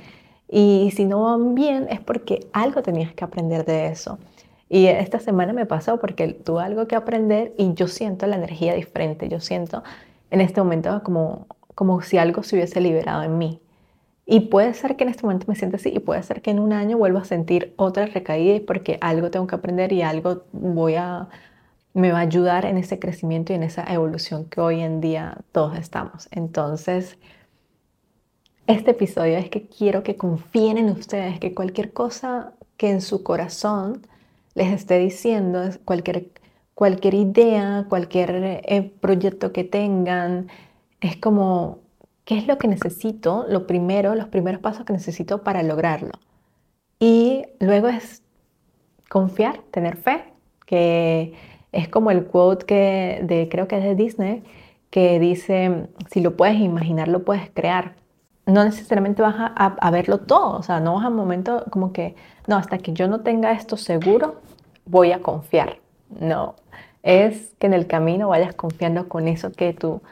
Y 0.49 0.93
si 0.95 1.07
no 1.07 1.25
van 1.25 1.57
bien 1.57 1.89
es 1.91 1.99
porque 1.99 2.47
algo 2.53 2.83
tenías 2.83 3.13
que 3.15 3.25
aprender 3.25 3.65
de 3.65 3.89
eso. 3.89 4.21
Y 4.69 4.87
esta 4.87 5.19
semana 5.19 5.53
me 5.55 5.67
pasó 5.67 5.99
porque 5.99 6.29
tuve 6.29 6.63
algo 6.63 6.87
que 6.87 6.95
aprender 6.95 7.53
y 7.59 7.75
yo 7.75 7.89
siento 7.89 8.29
la 8.29 8.37
energía 8.37 8.75
diferente. 8.75 9.29
Yo 9.29 9.41
siento 9.41 9.83
en 10.31 10.41
este 10.41 10.61
momento 10.61 11.03
como, 11.03 11.49
como 11.75 12.01
si 12.01 12.17
algo 12.17 12.45
se 12.45 12.55
hubiese 12.55 12.81
liberado 12.81 13.25
en 13.25 13.39
mí. 13.39 13.61
Y 14.25 14.43
puede 14.43 14.73
ser 14.75 14.95
que 14.95 15.03
en 15.03 15.11
este 15.11 15.25
momento 15.25 15.47
me 15.49 15.57
sienta 15.57 15.79
así 15.79 15.89
y 15.93 15.99
puede 15.99 16.23
ser 16.23 16.43
que 16.43 16.53
en 16.53 16.61
un 16.61 16.73
año 16.73 16.97
vuelva 16.97 17.23
a 17.23 17.25
sentir 17.25 17.75
otra 17.75 18.07
recaída 18.07 18.61
porque 18.65 18.99
algo 19.01 19.33
tengo 19.33 19.49
que 19.49 19.57
aprender 19.57 19.93
y 19.93 20.03
algo 20.03 20.45
voy 20.53 20.95
a, 20.95 21.29
me 21.97 22.13
va 22.13 22.19
a 22.19 22.23
ayudar 22.23 22.67
en 22.67 22.77
ese 22.77 22.99
crecimiento 22.99 23.55
y 23.55 23.57
en 23.57 23.63
esa 23.63 23.83
evolución 23.85 24.45
que 24.45 24.61
hoy 24.61 24.83
en 24.83 25.01
día 25.01 25.39
todos 25.51 25.79
estamos. 25.79 26.29
Entonces, 26.31 27.17
este 28.67 28.91
episodio 28.91 29.39
es 29.39 29.49
que 29.49 29.67
quiero 29.67 30.03
que 30.03 30.15
confíen 30.15 30.77
en 30.77 30.91
ustedes, 30.91 31.41
que 31.41 31.55
cualquier 31.55 31.95
cosa 31.95 32.53
que 32.77 32.91
en 32.91 33.01
su 33.01 33.23
corazón 33.23 34.07
les 34.55 34.75
esté 34.75 34.99
diciendo, 34.99 35.63
cualquier, 35.87 36.29
cualquier 36.75 37.15
idea, 37.15 37.87
cualquier 37.89 38.61
eh, 38.67 38.93
proyecto 39.01 39.55
que 39.55 39.65
tengan, 39.65 40.49
es 41.01 41.17
como, 41.17 41.79
¿qué 42.27 42.37
es 42.37 42.47
lo 42.47 42.59
que 42.59 42.69
necesito? 42.69 43.47
Lo 43.49 43.67
primero, 43.67 44.15
los 44.15 44.29
primeros 44.29 44.61
pasos 44.61 44.85
que 44.85 44.93
necesito 44.93 45.43
para 45.43 45.63
lograrlo. 45.63 46.13
Y 46.99 47.47
luego 47.59 47.89
es 47.89 48.23
confiar, 49.09 49.63
tener 49.71 49.97
fe, 49.97 50.25
que 50.67 51.56
es 51.77 51.89
como 51.89 52.11
el 52.11 52.27
quote 52.27 52.67
que 52.67 53.21
de, 53.23 53.49
creo 53.51 53.69
que 53.69 53.79
es 53.79 53.85
de 53.85 53.95
Disney, 53.95 54.43
que 54.91 55.19
dice, 55.21 55.89
si 56.11 56.21
lo 56.21 56.37
puedes 56.37 56.57
imaginar, 56.59 57.09
lo 57.09 57.25
puedes 57.25 57.51
crear. 57.51 57.95
No 58.47 58.65
necesariamente 58.65 59.23
vas 59.23 59.37
a, 59.39 59.51
a 59.51 59.91
verlo 59.91 60.19
todo, 60.19 60.59
o 60.59 60.62
sea, 60.62 60.81
no 60.81 60.95
vas 60.95 61.05
a 61.05 61.09
un 61.09 61.17
momento 61.17 61.65
como 61.71 61.93
que, 61.93 62.15
no, 62.47 62.57
hasta 62.57 62.79
que 62.79 62.93
yo 62.93 63.09
no 63.09 63.21
tenga 63.21 63.53
esto 63.53 63.77
seguro, 63.77 64.37
voy 64.87 65.12
a 65.12 65.21
confiar. 65.21 65.79
No, 66.21 66.55
es 67.03 67.55
que 67.59 67.67
en 67.67 67.75
el 67.75 67.87
camino 67.87 68.29
vayas 68.29 68.55
confiando 68.55 69.09
con 69.09 69.29
eso 69.29 69.53
que 69.53 69.73
tú 69.75 70.03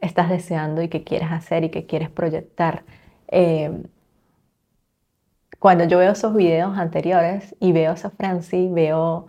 estás 0.00 0.28
deseando 0.30 0.82
y 0.82 0.88
que 0.88 1.04
quieres 1.04 1.30
hacer 1.32 1.64
y 1.64 1.70
que 1.70 1.86
quieres 1.86 2.10
proyectar. 2.10 2.84
Eh, 3.28 3.72
cuando 5.58 5.84
yo 5.84 5.98
veo 5.98 6.12
esos 6.12 6.34
videos 6.34 6.78
anteriores 6.78 7.56
y 7.60 7.72
veo 7.72 7.90
a 7.92 7.94
esa 7.94 8.10
Francie, 8.10 8.68
veo 8.70 9.26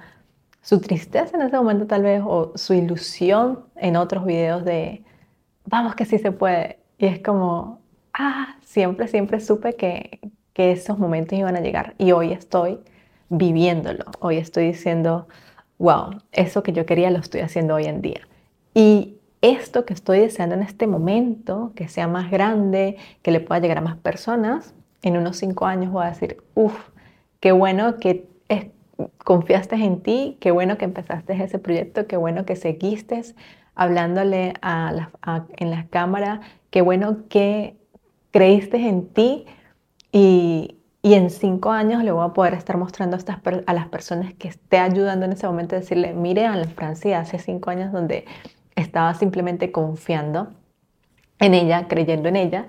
su 0.62 0.80
tristeza 0.82 1.38
en 1.38 1.44
ese 1.44 1.58
momento 1.58 1.88
tal 1.88 2.04
vez 2.04 2.22
o 2.26 2.52
su 2.56 2.74
ilusión 2.74 3.66
en 3.76 3.96
otros 3.96 4.26
videos 4.26 4.66
de, 4.66 5.04
vamos 5.66 5.96
que 5.96 6.06
sí 6.06 6.18
se 6.18 6.32
puede. 6.32 6.80
Y 6.98 7.06
es 7.06 7.20
como, 7.20 7.80
ah, 8.14 8.58
siempre, 8.62 9.08
siempre 9.08 9.40
supe 9.40 9.76
que, 9.76 10.20
que 10.54 10.72
esos 10.72 11.00
momentos 11.00 11.38
iban 11.38 11.56
a 11.56 11.62
llegar 11.62 11.96
y 11.98 12.12
hoy 12.12 12.34
estoy 12.34 12.80
viviéndolo. 13.30 14.06
Hoy 14.20 14.38
estoy 14.38 14.68
diciendo, 14.68 15.28
wow, 15.78 16.22
eso 16.32 16.64
que 16.64 16.74
yo 16.74 16.86
quería 16.86 17.10
lo 17.12 17.20
estoy 17.20 17.42
haciendo 17.42 17.76
hoy 17.76 17.86
en 17.86 18.02
día. 18.02 18.28
Y 18.74 19.18
esto 19.42 19.86
que 19.86 19.94
estoy 19.94 20.20
deseando 20.20 20.56
en 20.56 20.64
este 20.64 20.86
momento, 20.86 21.72
que 21.76 21.88
sea 21.88 22.08
más 22.08 22.30
grande, 22.30 22.98
que 23.22 23.32
le 23.32 23.40
pueda 23.40 23.62
llegar 23.62 23.78
a 23.78 23.82
más 23.82 23.98
personas, 23.98 24.74
en 25.02 25.16
unos 25.16 25.38
cinco 25.38 25.66
años 25.66 25.92
voy 25.92 26.06
a 26.06 26.10
decir, 26.10 26.44
uff, 26.56 26.90
qué 27.40 27.54
bueno 27.54 27.98
que 27.98 28.28
confiaste 29.18 29.76
en 29.76 30.02
ti, 30.02 30.38
qué 30.40 30.52
bueno 30.52 30.78
que 30.78 30.86
empezaste 30.86 31.34
ese 31.42 31.60
proyecto, 31.60 32.08
qué 32.08 32.18
bueno 32.18 32.46
que 32.46 32.56
seguiste 32.56 33.22
hablándole 33.76 34.54
a 34.62 35.10
en 35.58 35.72
la 35.72 35.88
cámara, 35.88 36.42
qué 36.70 36.82
bueno 36.82 37.28
que 37.30 37.78
creíste 38.32 38.78
en 38.88 39.08
ti 39.08 39.46
y, 40.12 40.78
y 41.02 41.14
en 41.14 41.30
cinco 41.30 41.72
años 41.72 42.04
le 42.04 42.12
voy 42.12 42.26
a 42.26 42.34
poder 42.34 42.54
estar 42.54 42.78
mostrando 42.78 43.18
a, 43.18 43.42
a 43.66 43.74
las 43.74 43.88
personas 43.88 44.34
que 44.34 44.48
esté 44.48 44.78
ayudando 44.78 45.26
en 45.26 45.32
ese 45.32 45.48
momento, 45.48 45.76
decirle, 45.76 46.14
mire 46.14 46.46
a 46.46 46.56
la 46.56 46.68
Francia 46.68 47.20
hace 47.20 47.40
cinco 47.40 47.70
años 47.70 47.92
donde 47.92 48.26
estaba 48.76 49.14
simplemente 49.14 49.72
confiando 49.72 50.50
en 51.40 51.54
ella, 51.54 51.88
creyendo 51.88 52.30
en 52.30 52.36
ella 52.36 52.68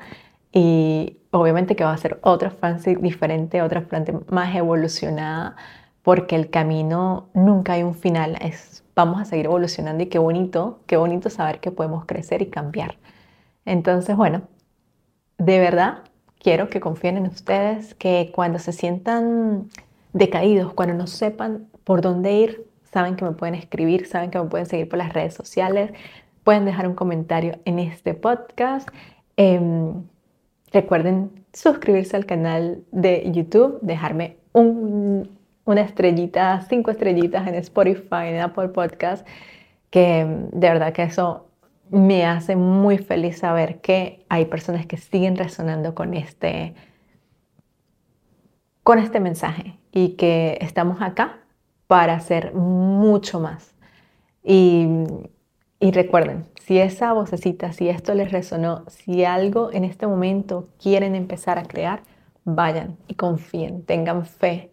y 0.52 1.18
obviamente 1.30 1.76
que 1.76 1.84
va 1.84 1.92
a 1.92 1.96
ser 1.96 2.18
otra 2.22 2.50
Franci 2.50 2.94
diferente, 2.96 3.62
otra 3.62 3.82
Franci 3.82 4.12
más 4.28 4.54
evolucionada 4.54 5.56
porque 6.02 6.36
el 6.36 6.50
camino 6.50 7.28
nunca 7.34 7.74
hay 7.74 7.82
un 7.82 7.94
final, 7.94 8.36
es, 8.40 8.84
vamos 8.94 9.20
a 9.20 9.24
seguir 9.24 9.46
evolucionando 9.46 10.02
y 10.02 10.06
qué 10.06 10.18
bonito, 10.18 10.80
qué 10.86 10.96
bonito 10.96 11.30
saber 11.30 11.60
que 11.60 11.70
podemos 11.70 12.04
crecer 12.06 12.42
y 12.42 12.46
cambiar. 12.46 12.96
Entonces, 13.64 14.16
bueno, 14.16 14.42
de 15.38 15.58
verdad 15.58 16.04
quiero 16.38 16.68
que 16.68 16.80
confíen 16.80 17.18
en 17.18 17.26
ustedes, 17.26 17.94
que 17.94 18.32
cuando 18.34 18.58
se 18.58 18.72
sientan 18.72 19.68
decaídos, 20.12 20.72
cuando 20.72 20.94
no 20.94 21.06
sepan 21.06 21.68
por 21.84 22.00
dónde 22.00 22.32
ir, 22.32 22.66
saben 22.92 23.16
que 23.16 23.24
me 23.24 23.32
pueden 23.32 23.54
escribir, 23.54 24.06
saben 24.06 24.30
que 24.30 24.38
me 24.38 24.46
pueden 24.46 24.66
seguir 24.66 24.88
por 24.88 24.98
las 24.98 25.12
redes 25.12 25.34
sociales, 25.34 25.92
pueden 26.44 26.64
dejar 26.64 26.88
un 26.88 26.94
comentario 26.94 27.58
en 27.64 27.78
este 27.78 28.14
podcast. 28.14 28.88
Em, 29.36 30.02
recuerden 30.72 31.30
suscribirse 31.52 32.16
al 32.16 32.26
canal 32.26 32.82
de 32.90 33.30
YouTube, 33.32 33.78
dejarme 33.82 34.36
una 35.64 35.82
estrellita, 35.82 36.60
cinco 36.68 36.90
estrellitas 36.90 37.46
en 37.46 37.54
Spotify, 37.56 38.26
en 38.26 38.40
Apple 38.40 38.68
Podcast, 38.68 39.26
que 39.90 40.26
de 40.52 40.68
verdad 40.68 40.92
que 40.92 41.02
eso 41.02 41.46
me 41.90 42.24
hace 42.24 42.56
muy 42.56 42.98
feliz 42.98 43.38
saber 43.38 43.80
que 43.80 44.24
hay 44.28 44.46
personas 44.46 44.86
que 44.86 44.96
siguen 44.96 45.36
resonando 45.36 45.94
con 45.94 46.14
este, 46.14 46.74
con 48.82 48.98
este 48.98 49.20
mensaje 49.20 49.78
y 49.92 50.10
que 50.10 50.58
estamos 50.60 51.02
acá 51.02 51.40
para 51.86 52.14
hacer 52.14 52.54
mucho 52.54 53.40
más. 53.40 53.74
Y, 54.42 54.86
y 55.80 55.90
recuerden, 55.90 56.46
si 56.60 56.78
esa 56.78 57.12
vocecita, 57.12 57.72
si 57.72 57.88
esto 57.88 58.14
les 58.14 58.30
resonó, 58.30 58.84
si 58.88 59.24
algo 59.24 59.72
en 59.72 59.84
este 59.84 60.06
momento 60.06 60.68
quieren 60.80 61.16
empezar 61.16 61.58
a 61.58 61.64
crear, 61.64 62.02
vayan 62.44 62.96
y 63.08 63.14
confíen, 63.14 63.82
tengan 63.84 64.24
fe 64.24 64.70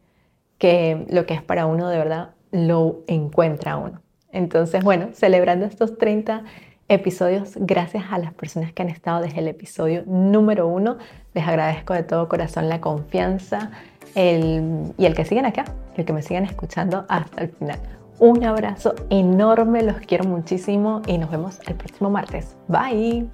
que 0.58 1.06
lo 1.10 1.26
que 1.26 1.34
es 1.34 1.42
para 1.42 1.66
uno 1.66 1.90
de 1.90 1.98
verdad 1.98 2.30
lo 2.52 3.04
encuentra 3.08 3.78
uno. 3.78 4.02
Entonces, 4.32 4.84
bueno, 4.84 5.10
celebrando 5.14 5.66
estos 5.66 5.98
30 5.98 6.44
episodios, 6.90 7.54
gracias 7.56 8.06
a 8.12 8.18
las 8.18 8.34
personas 8.34 8.72
que 8.72 8.82
han 8.82 8.90
estado 8.90 9.22
desde 9.22 9.40
el 9.40 9.48
episodio 9.48 10.04
número 10.06 10.68
uno, 10.68 10.98
les 11.34 11.46
agradezco 11.48 11.94
de 11.94 12.04
todo 12.04 12.30
corazón 12.30 12.70
la 12.70 12.82
confianza 12.82 13.72
y 14.16 15.06
el 15.06 15.14
que 15.14 15.26
siguen 15.26 15.46
acá, 15.46 15.66
el 15.96 16.06
que 16.06 16.14
me 16.14 16.22
sigan 16.22 16.46
escuchando 16.46 17.06
hasta 17.08 17.42
el 17.42 17.50
final. 17.50 17.80
Un 18.20 18.44
abrazo 18.44 18.96
enorme, 19.12 19.84
los 19.84 19.98
quiero 19.98 20.24
muchísimo 20.24 21.04
y 21.06 21.20
nos 21.20 21.30
vemos 21.30 21.60
el 21.68 21.76
próximo 21.76 22.10
martes. 22.10 22.56
Bye. 22.68 23.30